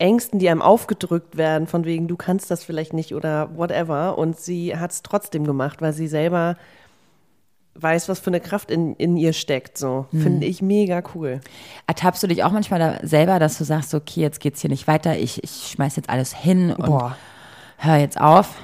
[0.00, 4.18] Ängsten, die einem aufgedrückt werden, von wegen, du kannst das vielleicht nicht oder whatever.
[4.18, 6.56] Und sie hat es trotzdem gemacht, weil sie selber
[7.74, 9.78] weiß, was für eine Kraft in, in ihr steckt.
[9.78, 10.06] So.
[10.10, 11.40] Finde ich mega cool.
[11.86, 14.86] Ertappst du dich auch manchmal da selber, dass du sagst, okay, jetzt geht's hier nicht
[14.86, 17.16] weiter, ich, ich schmeiß jetzt alles hin und Boah.
[17.78, 18.56] hör jetzt auf?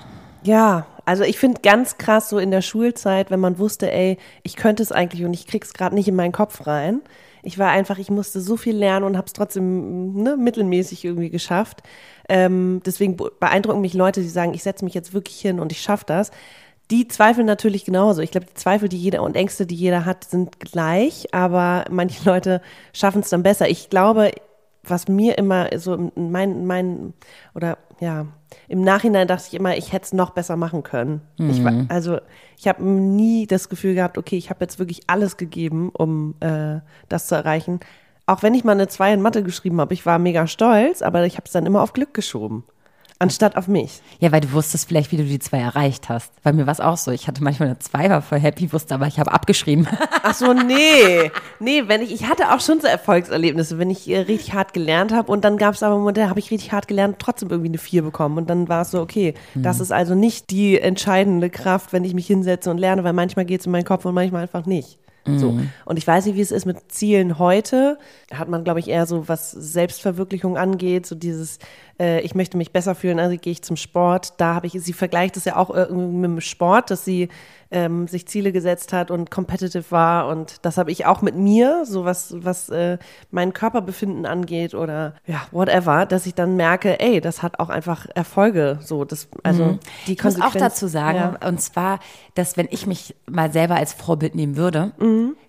[0.42, 4.56] Ja, also ich finde ganz krass so in der Schulzeit, wenn man wusste, ey, ich
[4.56, 7.00] könnte es eigentlich und ich krieg's gerade nicht in meinen Kopf rein.
[7.46, 11.30] Ich war einfach, ich musste so viel lernen und habe es trotzdem ne, mittelmäßig irgendwie
[11.30, 11.82] geschafft.
[12.28, 15.72] Ähm, deswegen be- beeindrucken mich Leute, die sagen, ich setze mich jetzt wirklich hin und
[15.72, 16.30] ich schaffe das.
[16.90, 18.20] Die zweifeln natürlich genauso.
[18.22, 22.24] Ich glaube, die Zweifel, die jeder und Ängste, die jeder hat, sind gleich, aber manche
[22.28, 22.60] Leute
[22.92, 23.68] schaffen es dann besser.
[23.68, 24.32] Ich glaube,
[24.84, 27.12] was mir immer so in mein, mein
[27.54, 28.26] oder ja,
[28.68, 31.20] im Nachhinein dachte ich immer, ich hätte es noch besser machen können.
[31.38, 32.18] Ich war, also
[32.58, 36.80] ich habe nie das Gefühl gehabt, okay, ich habe jetzt wirklich alles gegeben, um äh,
[37.08, 37.80] das zu erreichen.
[38.26, 41.24] auch wenn ich mal eine 2 in Mathe geschrieben habe, ich war mega stolz, aber
[41.26, 42.64] ich habe es dann immer auf Glück geschoben.
[43.18, 44.02] Anstatt auf mich.
[44.20, 46.30] Ja, weil du wusstest vielleicht, wie du die zwei erreicht hast.
[46.42, 47.10] Bei mir war es auch so.
[47.12, 49.88] Ich hatte manchmal eine zwei, war voll happy, wusste aber, ich habe abgeschrieben.
[50.22, 51.30] Ach so, nee.
[51.58, 55.14] Nee, wenn ich, ich hatte auch schon so Erfolgserlebnisse, wenn ich äh, richtig hart gelernt
[55.14, 57.70] habe und dann gab es aber Momente, da habe ich richtig hart gelernt, trotzdem irgendwie
[57.70, 61.48] eine vier bekommen und dann war es so, okay, das ist also nicht die entscheidende
[61.48, 64.14] Kraft, wenn ich mich hinsetze und lerne, weil manchmal geht es in meinen Kopf und
[64.14, 64.98] manchmal einfach nicht.
[65.26, 65.58] So.
[65.84, 67.98] Und ich weiß nicht, wie es ist mit Zielen heute.
[68.32, 71.58] Hat man, glaube ich, eher so, was Selbstverwirklichung angeht, so dieses,
[72.00, 74.34] äh, ich möchte mich besser fühlen, also gehe ich zum Sport.
[74.40, 77.28] Da habe ich, sie vergleicht es ja auch irgendwie mit dem Sport, dass sie
[77.70, 80.28] ähm, sich Ziele gesetzt hat und competitive war.
[80.28, 82.98] Und das habe ich auch mit mir, so was, was äh,
[83.30, 88.06] mein Körperbefinden angeht oder ja, whatever, dass ich dann merke, ey, das hat auch einfach
[88.14, 88.78] Erfolge.
[88.82, 91.48] So, das, also die Ich muss auch dazu sagen, Ja.
[91.48, 91.98] und zwar,
[92.34, 94.92] dass wenn ich mich mal selber als Vorbild nehmen würde,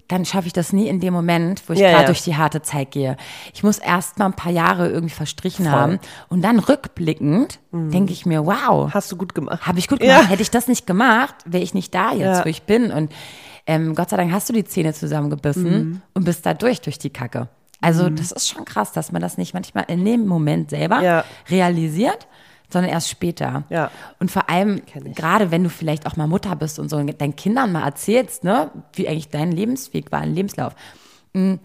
[0.09, 1.83] dann schaffe ich das nie in dem Moment, wo ich Mhm.
[1.85, 2.07] Ja, gerade ja.
[2.07, 3.17] durch die harte Zeit gehe.
[3.53, 8.25] Ich muss erst mal ein paar Jahre irgendwie verstrichen haben und dann rückblickend denke ich
[8.25, 9.67] mir, wow, Hast du gut gemacht.
[9.67, 10.23] habe ich gut gemacht.
[10.23, 10.27] Ja.
[10.27, 12.91] Hätte ich das nicht gemacht, wäre ich nicht da jetzt, wo ich bin.
[12.91, 13.11] Und
[13.67, 16.01] ähm, Gott sei Dank hast du die Zähne zusammengebissen Mhm.
[16.13, 17.49] und bist da durch, durch die Kacke.
[17.81, 22.27] Also das ist schon krass, dass man das nicht manchmal in dem Moment selber realisiert,
[22.69, 23.63] sondern erst später.
[23.69, 23.91] Ja.
[24.19, 24.81] Und vor allem,
[25.15, 28.43] gerade wenn du vielleicht auch mal Mutter bist und so und deinen Kindern mal erzählst,
[28.43, 30.75] ne, wie eigentlich dein Lebensweg war, ein Lebenslauf.
[31.33, 31.55] Mm.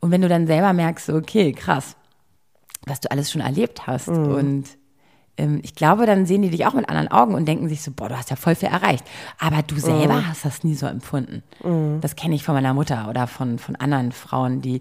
[0.00, 1.96] Und wenn du dann selber merkst, okay, krass,
[2.86, 4.08] was du alles schon erlebt hast.
[4.08, 4.34] Mhm.
[4.34, 4.64] Und
[5.62, 8.08] ich glaube, dann sehen die dich auch mit anderen Augen und denken sich so, boah,
[8.08, 9.04] du hast ja voll viel erreicht.
[9.38, 10.28] Aber du selber Mhm.
[10.28, 11.42] hast das nie so empfunden.
[12.00, 14.80] Das kenne ich von meiner Mutter oder von, von anderen Frauen, die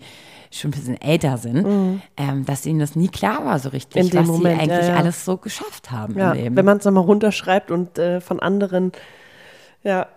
[0.51, 4.17] schon ein bisschen älter sind, ähm, dass ihnen das nie klar war so richtig, Mhm.
[4.17, 4.95] Was Moment, sie ja, eigentlich ja.
[4.95, 6.55] alles so geschafft haben Ja, im Leben.
[6.55, 8.93] wenn man es nochmal runterschreibt und äh, von anderen,
[9.83, 10.07] ja,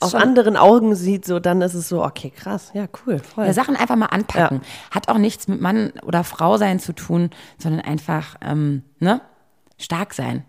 [0.00, 0.20] aus Schon.
[0.22, 3.46] anderen Augen sieht, so dann ist es so, okay, krass, ja, cool, voll.
[3.46, 4.60] Ja, Sachen einfach mal anpacken.
[4.92, 9.20] Hat auch nichts mit Mann oder Frau sein zu tun, sondern einfach ähm, ne?
[9.78, 10.44] Stark sein.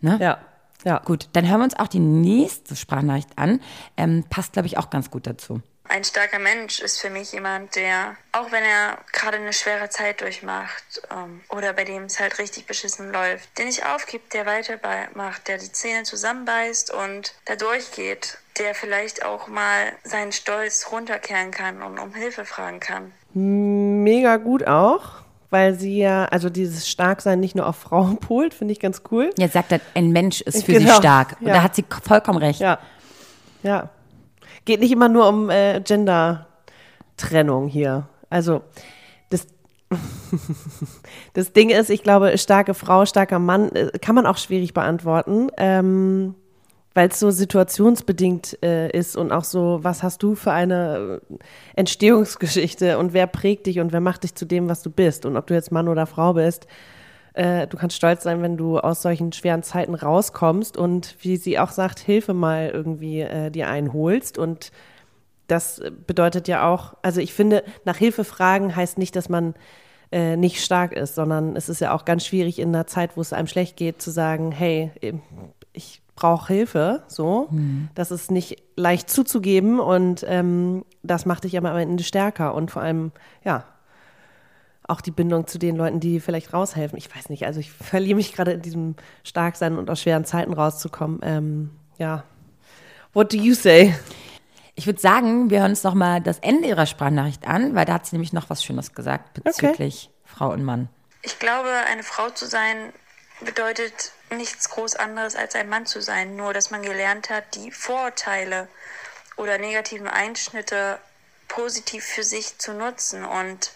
[0.00, 0.18] Ne?
[0.20, 0.38] ja,
[0.84, 0.98] ja.
[0.98, 3.60] Gut, dann hören wir uns auch die nächste Sprachnachricht an.
[3.96, 5.62] Ähm, passt, glaube ich, auch ganz gut dazu.
[5.86, 10.22] Ein starker Mensch ist für mich jemand, der, auch wenn er gerade eine schwere Zeit
[10.22, 15.46] durchmacht ähm, oder bei dem es halt richtig beschissen läuft, der nicht aufgibt, der weitermacht,
[15.46, 21.82] der die Zähne zusammenbeißt und da durchgeht, der vielleicht auch mal seinen Stolz runterkehren kann
[21.82, 23.12] und um Hilfe fragen kann.
[23.34, 25.23] Mega gut auch,
[25.54, 29.30] weil sie ja, also dieses Starksein nicht nur auf Frauen polt, finde ich ganz cool.
[29.38, 31.36] Jetzt sagt er, ein Mensch ist für sie Genau, stark.
[31.40, 31.54] Und ja.
[31.54, 32.58] da hat sie vollkommen recht.
[32.58, 32.80] Ja,
[33.62, 33.88] ja.
[34.64, 38.08] Geht nicht immer nur um äh, Gender-Trennung hier.
[38.30, 38.62] Also,
[39.30, 39.46] das,
[41.34, 45.50] das Ding ist, ich glaube, starke Frau, starker Mann, äh, kann man auch schwierig beantworten,
[45.56, 46.34] ähm,
[46.94, 51.34] weil es so situationsbedingt äh, ist und auch so, was hast du für eine äh,
[51.74, 55.36] Entstehungsgeschichte und wer prägt dich und wer macht dich zu dem, was du bist und
[55.36, 56.68] ob du jetzt Mann oder Frau bist.
[57.34, 61.58] Äh, du kannst stolz sein, wenn du aus solchen schweren Zeiten rauskommst und wie sie
[61.58, 64.38] auch sagt, Hilfe mal irgendwie äh, dir einholst.
[64.38, 64.70] Und
[65.48, 69.54] das bedeutet ja auch, also ich finde, nach Hilfe fragen heißt nicht, dass man
[70.12, 73.20] äh, nicht stark ist, sondern es ist ja auch ganz schwierig in einer Zeit, wo
[73.20, 74.92] es einem schlecht geht, zu sagen, hey,
[75.72, 77.48] ich brauche Hilfe, so.
[77.94, 82.70] Das ist nicht leicht zuzugeben und ähm, das macht dich aber am Ende stärker und
[82.70, 83.12] vor allem,
[83.44, 83.64] ja,
[84.86, 86.98] auch die Bindung zu den Leuten, die vielleicht raushelfen.
[86.98, 90.52] Ich weiß nicht, also ich verliere mich gerade in diesem Starksein und aus schweren Zeiten
[90.52, 91.20] rauszukommen.
[91.22, 92.24] Ähm, ja.
[93.14, 93.94] What do you say?
[94.74, 97.94] Ich würde sagen, wir hören uns noch mal das Ende ihrer Sprachnachricht an, weil da
[97.94, 100.88] hat sie nämlich noch was Schönes gesagt bezüglich Frau und Mann.
[101.22, 102.92] Ich glaube, eine Frau zu sein
[103.40, 107.70] bedeutet nichts groß anderes als ein Mann zu sein, nur dass man gelernt hat, die
[107.70, 108.68] Vorurteile
[109.36, 110.98] oder negativen Einschnitte
[111.48, 113.72] positiv für sich zu nutzen und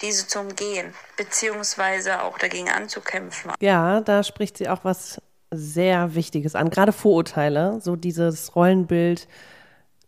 [0.00, 3.52] diese zu umgehen, beziehungsweise auch dagegen anzukämpfen.
[3.60, 5.20] Ja, da spricht sie auch was
[5.50, 6.70] sehr Wichtiges an.
[6.70, 9.28] Gerade Vorurteile, so dieses Rollenbild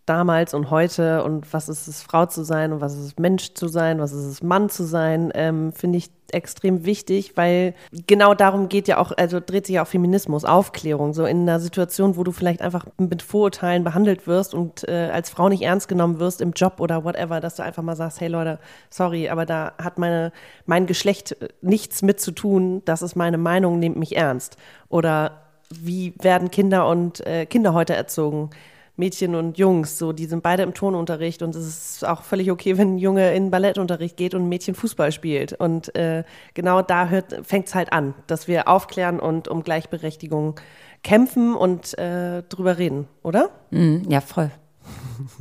[0.07, 3.55] damals und heute und was ist es, Frau zu sein und was ist es, Mensch
[3.55, 7.75] zu sein, was ist es, Mann zu sein, ähm, finde ich extrem wichtig, weil
[8.07, 11.61] genau darum geht ja auch, also dreht sich ja auch Feminismus, Aufklärung, so in einer
[11.61, 15.88] Situation, wo du vielleicht einfach mit Vorurteilen behandelt wirst und äh, als Frau nicht ernst
[15.88, 18.59] genommen wirst im Job oder whatever, dass du einfach mal sagst, hey Leute,
[18.90, 20.33] sorry, aber da hat meine,
[20.67, 24.57] mein Geschlecht äh, nichts mit zu tun, das ist meine Meinung, nehmt mich ernst.
[24.88, 28.51] Oder wie werden Kinder und äh, Kinder heute erzogen?
[28.96, 32.78] Mädchen und Jungs, so, die sind beide im Turnunterricht und es ist auch völlig okay,
[32.78, 35.52] wenn ein Junge in Ballettunterricht geht und ein Mädchen Fußball spielt.
[35.52, 36.22] Und äh,
[36.54, 37.09] genau da
[37.42, 40.61] fängt es halt an, dass wir aufklären und um Gleichberechtigung
[41.02, 43.50] kämpfen und äh, drüber reden, oder?
[43.70, 44.50] Mhm, ja, voll.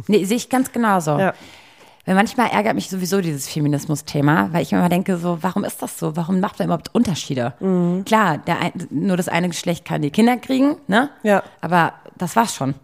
[0.08, 1.18] Nee, sehe ich ganz genauso.
[1.18, 1.34] Ja.
[2.06, 5.98] Weil manchmal ärgert mich sowieso dieses Feminismus-Thema, weil ich immer denke, so, warum ist das
[5.98, 6.16] so?
[6.18, 7.54] Warum macht man überhaupt Unterschiede?
[7.60, 8.04] Mhm.
[8.04, 11.10] Klar, der ein, nur das eine Geschlecht kann die Kinder kriegen, ne?
[11.24, 11.44] Ja.
[11.62, 12.76] Aber das war's schon.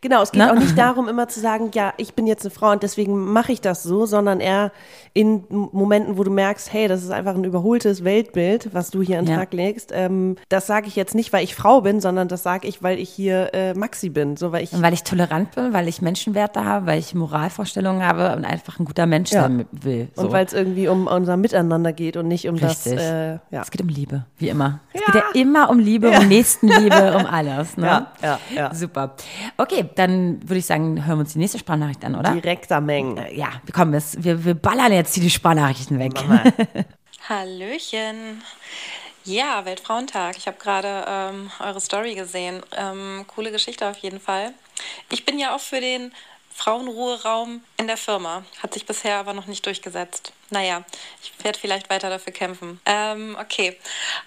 [0.00, 0.50] Genau, es geht Ne?
[0.52, 3.52] auch nicht darum, immer zu sagen, ja, ich bin jetzt eine Frau und deswegen mache
[3.52, 4.70] ich das so, sondern eher
[5.12, 9.18] in Momenten, wo du merkst, hey, das ist einfach ein überholtes Weltbild, was du hier
[9.18, 9.40] an den Ja.
[9.40, 9.90] Tag legst.
[9.92, 12.98] Ähm, das sage ich jetzt nicht, weil ich Frau bin, sondern das sage ich, weil
[12.98, 14.36] ich hier äh, Maxi bin.
[14.36, 18.06] So, weil ich, Und weil ich tolerant bin, weil ich Menschenwerte habe, weil ich Moralvorstellungen
[18.06, 19.42] habe und einfach ein guter Mensch Ja.
[19.42, 20.08] sein will.
[20.14, 20.22] So.
[20.22, 22.94] und weil es irgendwie um unser Miteinander geht und nicht um Richtig.
[22.94, 23.62] das, äh, ja.
[23.62, 24.80] Es geht um Liebe, wie immer.
[24.92, 27.76] Es geht ja immer um Liebe, um Nächstenliebe, um alles.
[27.76, 27.86] Ne?
[27.86, 28.74] Ja, ja, ja.
[28.74, 29.14] Super.
[29.58, 32.32] Okay, dann würde ich sagen, hören wir uns die nächste Sprachnachricht an, oder?
[32.32, 33.16] Direkter Mengen.
[33.34, 36.12] Ja, wir kommen, wir, wir ballern jetzt hier die Sprachnachrichten weg.
[37.28, 38.42] Hallöchen.
[39.24, 40.36] Ja, Weltfrauentag.
[40.36, 42.62] Ich habe gerade ähm, eure Story gesehen.
[42.76, 44.52] Ähm, coole Geschichte auf jeden Fall.
[45.10, 46.12] Ich bin ja auch für den
[46.54, 48.44] Frauenruheraum in der Firma.
[48.62, 50.32] Hat sich bisher aber noch nicht durchgesetzt.
[50.52, 50.84] Naja,
[51.22, 52.78] ich werde vielleicht weiter dafür kämpfen.
[52.84, 53.78] Ähm, okay,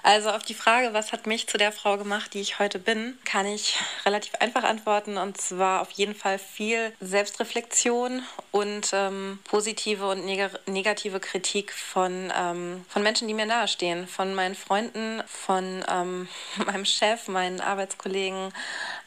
[0.02, 3.16] also auf die Frage, was hat mich zu der Frau gemacht, die ich heute bin,
[3.26, 5.18] kann ich relativ einfach antworten.
[5.18, 12.34] Und zwar auf jeden Fall viel Selbstreflexion und ähm, positive und neg negative Kritik von,
[12.36, 14.08] ähm, von Menschen, die mir nahestehen.
[14.08, 16.28] Von meinen Freunden, von ähm,
[16.66, 18.52] meinem Chef, meinen Arbeitskollegen,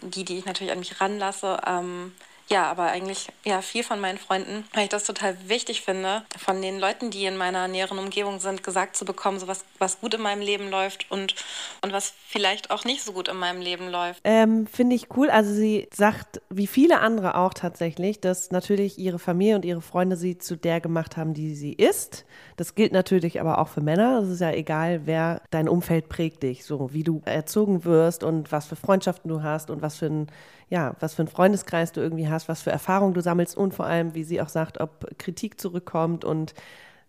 [0.03, 1.59] die, die ich natürlich an mich ranlasse.
[2.49, 6.63] Ja, aber eigentlich ja viel von meinen Freunden, weil ich das total wichtig finde, von
[6.63, 10.15] den Leuten, die in meiner näheren Umgebung sind, gesagt zu bekommen, so was, was gut
[10.15, 11.35] in meinem Leben läuft und,
[11.83, 14.21] und was vielleicht auch nicht so gut in meinem Leben läuft.
[14.25, 15.29] Ähm, Finde ich cool.
[15.29, 20.17] Also sie sagt, wie viele andere auch tatsächlich, dass natürlich ihre Familie und ihre Freunde
[20.17, 22.25] sie zu der gemacht haben, die sie ist.
[22.59, 24.19] Das gilt natürlich aber auch für Männer.
[24.21, 28.51] Es ist ja egal, wer dein Umfeld prägt dich, so wie du erzogen wirst und
[28.51, 30.27] was für Freundschaften du hast und was für ein
[30.69, 33.87] ja, was für einen Freundeskreis du irgendwie hast, was für Erfahrungen du sammelst und vor
[33.87, 36.53] allem, wie sie auch sagt, ob Kritik zurückkommt und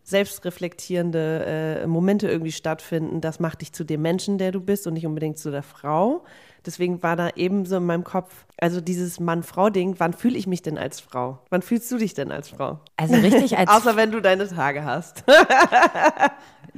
[0.04, 4.94] selbstreflektierende äh, Momente irgendwie stattfinden, das macht dich zu dem Menschen, der du bist und
[4.94, 6.24] nicht unbedingt zu der Frau.
[6.65, 10.62] Deswegen war da eben so in meinem Kopf, also dieses Mann-Frau-Ding, wann fühle ich mich
[10.62, 11.39] denn als Frau?
[11.50, 12.80] Wann fühlst du dich denn als Frau?
[12.98, 15.24] Also richtig als Außer wenn du deine Tage hast.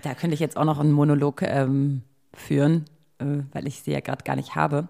[0.02, 2.86] Da könnte ich jetzt auch noch einen Monolog ähm, führen,
[3.20, 4.88] äh, weil ich sie ja gerade gar nicht habe.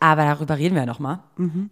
[0.00, 1.24] Aber darüber reden wir noch mal.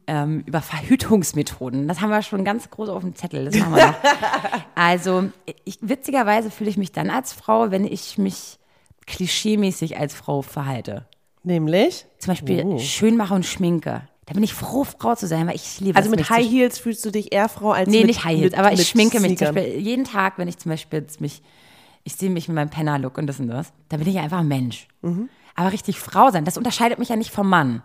[0.07, 1.87] Ähm, über Verhütungsmethoden.
[1.87, 3.45] Das haben wir schon ganz groß auf dem Zettel.
[3.45, 3.95] Das machen wir noch.
[4.75, 5.31] also,
[5.65, 8.59] ich, witzigerweise fühle ich mich dann als Frau, wenn ich mich
[9.07, 11.07] klischeemäßig als Frau verhalte.
[11.47, 12.07] Nämlich?
[12.19, 12.79] Zum Beispiel Oh.
[12.79, 14.03] schön mache und schminke.
[14.27, 17.05] Da bin ich froh, Frau zu sein, weil ich liebe Also mit High Heels fühlst
[17.05, 19.39] du dich eher Frau als Nee, mit nicht High Heels, mit, aber ich schminke mich
[19.39, 19.55] zum Sneakern.
[19.55, 21.41] Beispiel jeden Tag, wenn ich zum Beispiel jetzt mich,
[22.03, 24.49] ich sehe mich mit meinem Penner-Look und das und das, da bin ich einfach ein
[24.49, 24.89] Mensch.
[25.03, 25.29] Mhm.
[25.55, 27.83] Aber richtig Frau sein, das unterscheidet mich ja nicht vom Mann.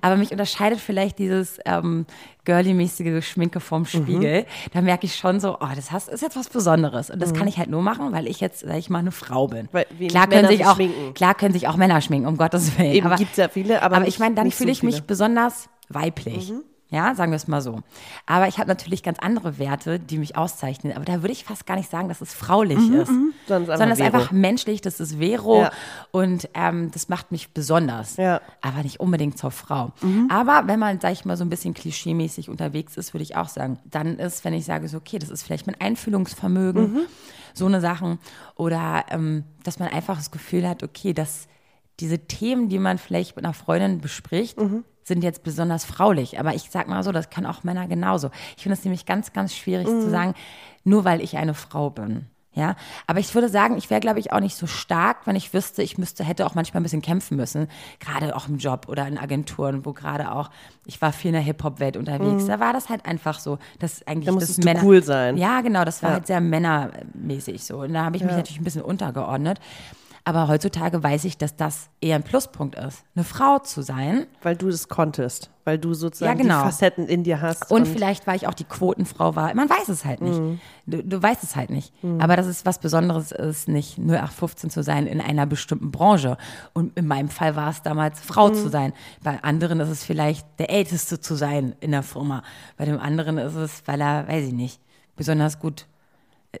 [0.00, 2.06] Aber mich unterscheidet vielleicht dieses ähm,
[2.44, 3.86] girly-mäßige Schminke vom Mhm.
[3.86, 4.46] Spiegel.
[4.72, 7.10] Da merke ich schon so, oh, das hast, ist jetzt was Besonderes.
[7.10, 9.48] Und das kann ich halt nur machen, weil ich jetzt, sag ich mal, eine Frau
[9.48, 9.64] bin.
[9.66, 9.68] Mhm.
[9.72, 11.14] Weil klar, können Männer sich auch, schminken.
[11.14, 12.92] klar können sich auch Männer schminken, um Gottes Willen.
[12.92, 15.02] Eben, aber, gibt's ja viele, aber aber ich meine, dann so fühle ich mich viele.
[15.02, 15.06] Mhm.
[15.06, 16.52] besonders weiblich.
[16.88, 17.80] Ja, sagen wir es mal so.
[18.26, 20.92] Aber ich habe natürlich ganz andere Werte, die mich auszeichnen.
[20.94, 23.10] Aber da würde ich fast gar nicht sagen, dass es fraulich ist.
[23.10, 25.62] Mhm, Sondern es ist einfach Sondern es ist einfach menschlich, das ist Vero.
[25.62, 25.72] Ja.
[26.12, 28.16] Und ähm, das macht mich besonders.
[28.18, 28.34] Ja.
[28.36, 28.68] Mhm.
[28.68, 29.90] Aber nicht unbedingt zur Frau.
[30.28, 33.48] Aber wenn man, sag ich mal, so ein bisschen klischeemäßig unterwegs ist, würde ich auch
[33.48, 37.00] sagen, dann ist, wenn ich sage, so, okay, das ist vielleicht mein Einfühlungsvermögen, Mhm.
[37.52, 38.18] so eine Sachen.
[38.54, 41.48] Oder ähm, dass man einfach das Gefühl hat, okay, dass
[41.98, 44.84] diese Themen, die man vielleicht mit einer Freundin bespricht, Mhm.
[45.06, 46.40] Sind jetzt besonders fraulich.
[46.40, 48.30] Aber ich sag mal so, das können auch Männer genauso.
[48.56, 50.00] Ich finde es nämlich ganz, ganz schwierig Mhm.
[50.02, 50.34] zu sagen,
[50.84, 52.26] nur weil ich eine Frau bin.
[52.52, 52.74] Ja,
[53.06, 55.82] aber ich würde sagen, ich wäre, glaube ich, auch nicht so stark, wenn ich wüsste,
[55.82, 57.68] ich müsste, hätte auch manchmal ein bisschen kämpfen müssen.
[58.00, 60.48] Gerade auch im Job oder in Agenturen, wo gerade auch,
[60.86, 62.46] ich war viel in der Hip-Hop-Welt unterwegs.
[62.46, 64.38] Da war das halt einfach so, dass eigentlich Mhm.
[64.40, 65.36] Da das du cool sein.
[65.36, 67.80] Ja, genau, das war halt sehr männermäßig so.
[67.82, 69.60] Und da habe ich mich natürlich ein bisschen untergeordnet.
[70.28, 74.26] Aber heutzutage weiß ich, dass das eher ein Pluspunkt ist, eine Frau zu sein.
[74.42, 75.50] Weil du das konntest.
[75.64, 76.58] Weil du sozusagen Ja, genau.
[76.64, 77.70] die Facetten in dir hast.
[77.70, 79.54] Und, vielleicht, weil ich auch die Quotenfrau war.
[79.54, 80.36] Man weiß es halt nicht.
[80.40, 80.58] Mhm.
[80.86, 81.92] Du, du weißt es halt nicht.
[82.18, 86.38] Aber dass es was Besonderes ist, nicht 0815 zu sein in einer bestimmten Branche.
[86.72, 88.54] Und in meinem Fall war es damals, Frau Mhm.
[88.54, 88.92] zu sein.
[89.22, 92.42] Bei anderen ist es vielleicht der Älteste zu sein in der Firma.
[92.76, 94.80] Bei dem anderen ist es, weil er, weiß ich nicht,
[95.14, 95.86] besonders gut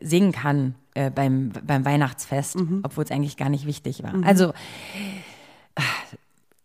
[0.00, 2.80] singen kann äh, beim, beim Weihnachtsfest, Mhm.
[2.84, 4.14] obwohl es eigentlich gar nicht wichtig war.
[4.24, 4.52] Also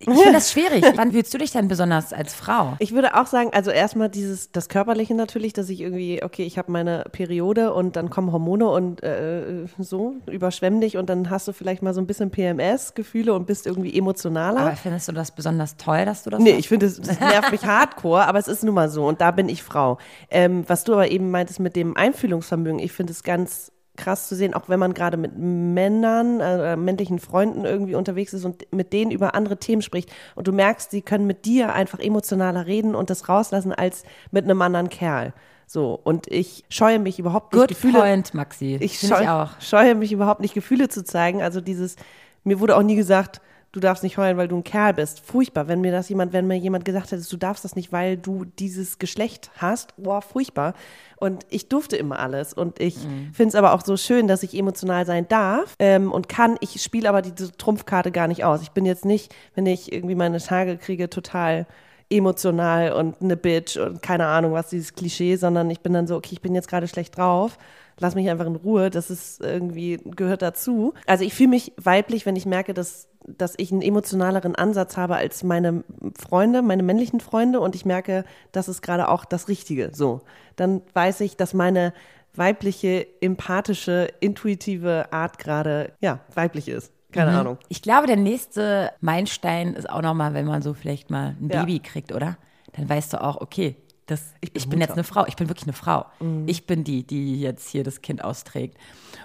[0.01, 0.83] Ich finde das schwierig.
[0.95, 2.75] Wann fühlst du dich denn besonders als Frau?
[2.79, 6.57] Ich würde auch sagen, also erstmal dieses, das Körperliche natürlich, dass ich irgendwie, okay, ich
[6.57, 11.47] habe meine Periode und dann kommen Hormone und äh, so, überschwemm dich und dann hast
[11.47, 14.59] du vielleicht mal so ein bisschen PMS-Gefühle und bist irgendwie emotionaler.
[14.61, 16.59] Aber findest du das besonders toll, dass du das Nee, hast?
[16.59, 19.31] ich finde, es das nervt mich hardcore, aber es ist nun mal so und da
[19.31, 19.97] bin ich Frau.
[20.29, 24.35] Ähm, was du aber eben meintest mit dem Einfühlungsvermögen, ich finde es ganz krass zu
[24.35, 28.93] sehen, auch wenn man gerade mit Männern, äh, männlichen Freunden irgendwie unterwegs ist und mit
[28.93, 32.95] denen über andere Themen spricht und du merkst, sie können mit dir einfach emotionaler reden
[32.95, 35.33] und das rauslassen als mit einem anderen Kerl.
[35.67, 38.77] So, und ich scheue mich überhaupt nicht, Good Gefühle point, Maxi.
[38.81, 39.51] ich, scheu, ich auch.
[39.61, 41.41] scheue mich überhaupt nicht, Gefühle zu zeigen.
[41.41, 41.95] Also dieses,
[42.43, 43.39] mir wurde auch nie gesagt,
[43.71, 45.21] du darfst nicht heulen, weil du ein Kerl bist.
[45.21, 48.17] Furchtbar, wenn mir das jemand, wenn mir jemand gesagt hätte, du darfst das nicht, weil
[48.17, 49.93] du dieses Geschlecht hast.
[49.97, 50.73] Boah, furchtbar.
[51.17, 52.53] Und ich durfte immer alles.
[52.53, 53.33] Und ich Mhm.
[53.33, 56.57] finde es aber auch so schön, dass ich emotional sein darf ähm, und kann.
[56.59, 58.61] Ich spiele aber diese Trumpfkarte gar nicht aus.
[58.61, 61.65] Ich bin jetzt nicht, wenn ich irgendwie meine Tage kriege, total
[62.09, 66.15] emotional und eine Bitch und keine Ahnung was, dieses Klischee, sondern ich bin dann so,
[66.17, 67.57] okay, ich bin jetzt gerade schlecht drauf,
[67.99, 70.93] lass mich einfach in Ruhe, das ist irgendwie, gehört dazu.
[71.07, 75.15] Also ich fühle mich weiblich, wenn ich merke, dass, dass ich einen emotionaleren Ansatz habe
[75.15, 75.83] als meine
[76.17, 80.21] Freunde, meine männlichen Freunde und ich merke, das ist gerade auch das Richtige, so.
[80.55, 81.93] Dann weiß ich, dass meine
[82.33, 86.93] weibliche, empathische, intuitive Art gerade, ja, weiblich ist.
[87.11, 87.57] Keine Ahnung.
[87.67, 91.59] Ich glaube, der nächste Meilenstein ist auch nochmal, wenn man so vielleicht mal ein Ja.
[91.61, 92.37] Baby kriegt, oder?
[92.71, 93.75] Dann weißt du auch, okay,
[94.07, 94.89] das, ich, bin bin jetzt.
[94.89, 94.93] Mhm.
[94.95, 96.05] eine Frau, ich bin wirklich eine Frau.
[96.45, 98.77] Ich bin die, die jetzt hier das Kind austrägt.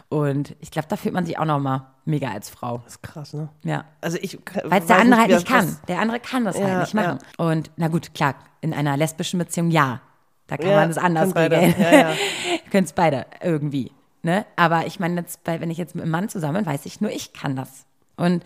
[0.09, 2.79] Und ich glaube, da fühlt man sich auch nochmal mega als Frau.
[2.85, 3.49] Das ist krass, ne?
[3.65, 3.85] Ja.
[4.01, 5.77] Also ich Weil es der andere halt nicht kann.
[5.89, 7.19] Der andere kann das Ja, halt nicht machen.
[7.37, 10.01] Und na gut, klar, in einer lesbischen Beziehung ja.
[10.47, 11.75] Da kann Ja, man das anders regeln.
[11.79, 12.12] Ja, ja.
[12.71, 13.91] Können es beide irgendwie.
[14.23, 14.47] Ne?
[14.55, 17.33] Aber ich meine, wenn ich jetzt mit einem Mann zusammen bin, weiß ich, nur ich
[17.33, 17.87] kann das.
[18.17, 18.45] Und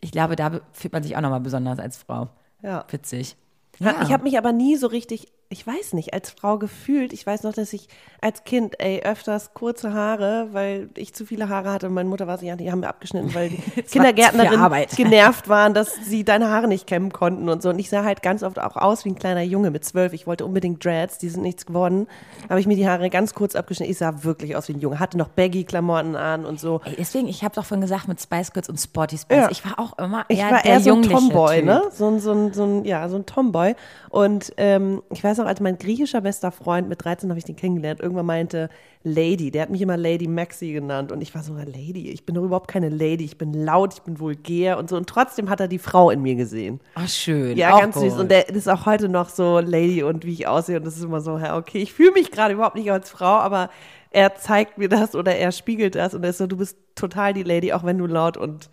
[0.00, 2.28] ich glaube, da fühlt man sich auch nochmal besonders als Frau.
[2.62, 2.84] Ja.
[2.90, 3.36] Witzig.
[3.78, 7.12] Ich habe mich aber nie so richtig, ich weiß nicht, als Frau gefühlt.
[7.12, 7.88] Ich weiß noch, dass ich
[8.20, 12.26] als Kind, ey, öfters kurze Haare, weil ich zu viele Haare hatte und meine Mutter
[12.26, 14.96] war so, ja, die haben wir abgeschnitten, weil die war Kindergärtnerinnen Arbeit.
[14.96, 17.68] genervt waren, dass sie deine Haare nicht kämmen konnten und so.
[17.70, 20.12] Und ich sah halt ganz oft auch aus wie ein kleiner Junge mit zwölf.
[20.12, 22.08] Ich wollte unbedingt Dreads, die sind nichts geworden.
[22.48, 23.92] Habe ich mir die Haare ganz kurz abgeschnitten.
[23.92, 24.98] Ich sah wirklich aus wie ein Junge.
[24.98, 26.80] Hatte noch Baggy-Klamotten an und so.
[26.84, 29.36] Ey, deswegen, ich habe doch vorhin gesagt, mit Spice Girls und Sporty Spice.
[29.36, 29.50] Ja.
[29.50, 31.64] Ich war auch immer Ich eher war der eher so ein Tomboy, typ.
[31.66, 31.82] ne?
[31.92, 33.76] So ein, so ein, so ein, ja, so ein Tomboy.
[34.10, 37.56] Und ähm, ich weiß noch, als mein griechischer bester Freund, mit 13 habe ich den
[37.56, 38.68] kennengelernt, irgendwann meinte
[39.02, 41.12] Lady, der hat mich immer Lady Maxi genannt.
[41.12, 44.02] Und ich war so, Lady, ich bin doch überhaupt keine Lady, ich bin laut, ich
[44.02, 44.96] bin vulgär und so.
[44.96, 46.80] Und trotzdem hat er die Frau in mir gesehen.
[46.94, 47.56] Ach, schön.
[47.56, 48.14] Ja, ganz süß.
[48.14, 48.20] gut.
[48.20, 50.78] Und der ist auch heute noch so Lady und wie ich aussehe.
[50.78, 53.70] Und das ist immer so, okay, ich fühle mich gerade überhaupt nicht als Frau, aber
[54.10, 57.32] er zeigt mir das oder er spiegelt das und er ist so, du bist total
[57.32, 58.70] die Lady, auch wenn du laut und,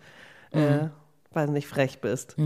[0.52, 0.88] äh,
[1.34, 2.36] weiß nicht, frech bist.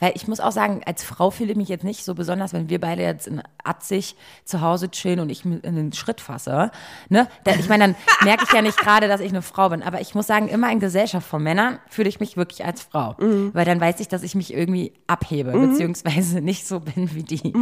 [0.00, 2.68] Weil ich muss auch sagen, als Frau fühle ich mich jetzt nicht so besonders, wenn
[2.68, 6.70] wir beide jetzt in Atzig zu Hause chillen und ich mit in den Schritt fasse.
[7.08, 7.28] Ne?
[7.58, 9.82] Ich meine, dann merke ich ja nicht gerade, dass ich eine Frau bin.
[9.82, 13.16] Aber ich muss sagen, immer in Gesellschaft von Männern fühle ich mich wirklich als Frau.
[13.18, 17.52] Weil dann weiß ich, dass ich mich irgendwie abhebe, beziehungsweise nicht so bin wie die.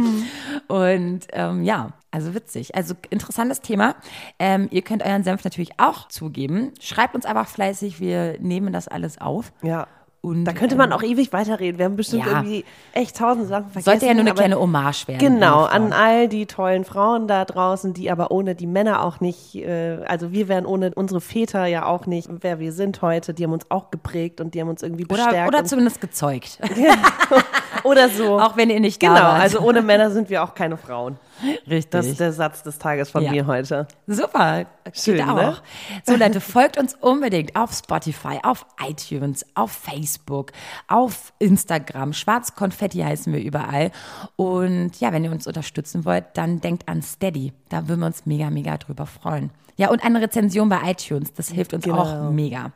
[0.67, 2.75] Und ähm, ja, also witzig.
[2.75, 3.95] Also interessantes Thema.
[4.37, 6.71] Ähm, ihr könnt euren Senf natürlich auch zugeben.
[6.79, 9.51] Schreibt uns einfach fleißig, wir nehmen das alles auf.
[9.63, 9.87] Ja.
[10.25, 11.77] Und, Da könnte man auch ewig weiterreden.
[11.77, 12.31] Wir haben bestimmt ja.
[12.31, 13.83] irgendwie echt tausend Sachen vergessen.
[13.83, 15.19] Sollte ja nur eine kleine Hommage werden.
[15.19, 19.55] Genau, an all die tollen Frauen da draußen, die aber ohne die Männer auch nicht,
[19.55, 23.33] äh, also wir wären ohne unsere Väter ja auch nicht, wer wir sind heute.
[23.33, 25.33] Die haben uns auch geprägt und die haben uns irgendwie bestärkt.
[25.33, 26.57] Oder, oder zumindest gezeugt.
[27.89, 28.39] oder so.
[28.39, 29.41] auch wenn ihr nicht da genau, wart.
[29.41, 31.17] also ohne Männer sind wir auch keine Frauen.
[31.67, 31.89] Richtig.
[31.91, 33.31] Das ist der Satz des Tages von Ja.
[33.31, 33.87] mir heute.
[34.07, 34.65] Super.
[34.93, 35.35] Schön, Geht auch.
[35.35, 35.57] ne?
[36.05, 40.51] So, Leute, folgt uns unbedingt auf Spotify, auf iTunes, auf Facebook,
[40.87, 42.13] auf Instagram.
[42.13, 43.91] Schwarzkonfetti heißen wir überall.
[44.35, 47.53] Und ja, wenn ihr uns unterstützen wollt, dann denkt an Steady.
[47.69, 49.51] Da würden wir uns mega, mega drüber freuen.
[49.75, 51.33] Ja, und eine Rezension bei iTunes.
[51.33, 51.97] Das hilft uns Genau.
[51.97, 52.71] auch mega.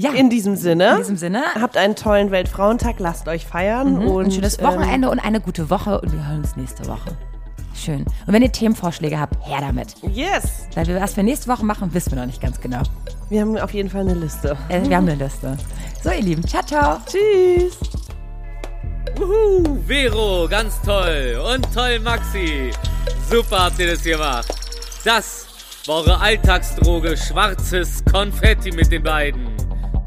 [0.00, 0.92] Ja, In diesem Sinne.
[0.92, 1.42] in diesem Sinne.
[1.60, 5.70] Habt einen tollen Weltfrauentag, lasst euch feiern und ein schönes ähm, Wochenende und eine gute
[5.70, 7.16] Woche und wir hören uns nächste Woche.
[7.74, 8.02] Schön.
[8.26, 9.94] Und wenn ihr Themenvorschläge habt, her damit.
[10.02, 12.82] yes, Weil wir was wir nächste Woche machen, wissen wir noch nicht ganz genau.
[13.28, 14.56] wir haben auf jeden Fall eine Liste.
[14.68, 15.56] Äh, wir haben eine Liste.
[16.02, 16.98] So, ihr Lieben, ciao, ciao.
[17.06, 17.76] Tschüss.
[19.16, 21.40] Wuhu, Vero, ganz toll.
[21.54, 22.70] Und toll, Maxi.
[23.28, 24.46] Super habt ihr das gemacht.
[25.04, 25.46] Das
[25.86, 29.48] war eure Alltagsdroge Schwarzes Konfetti mit den beiden.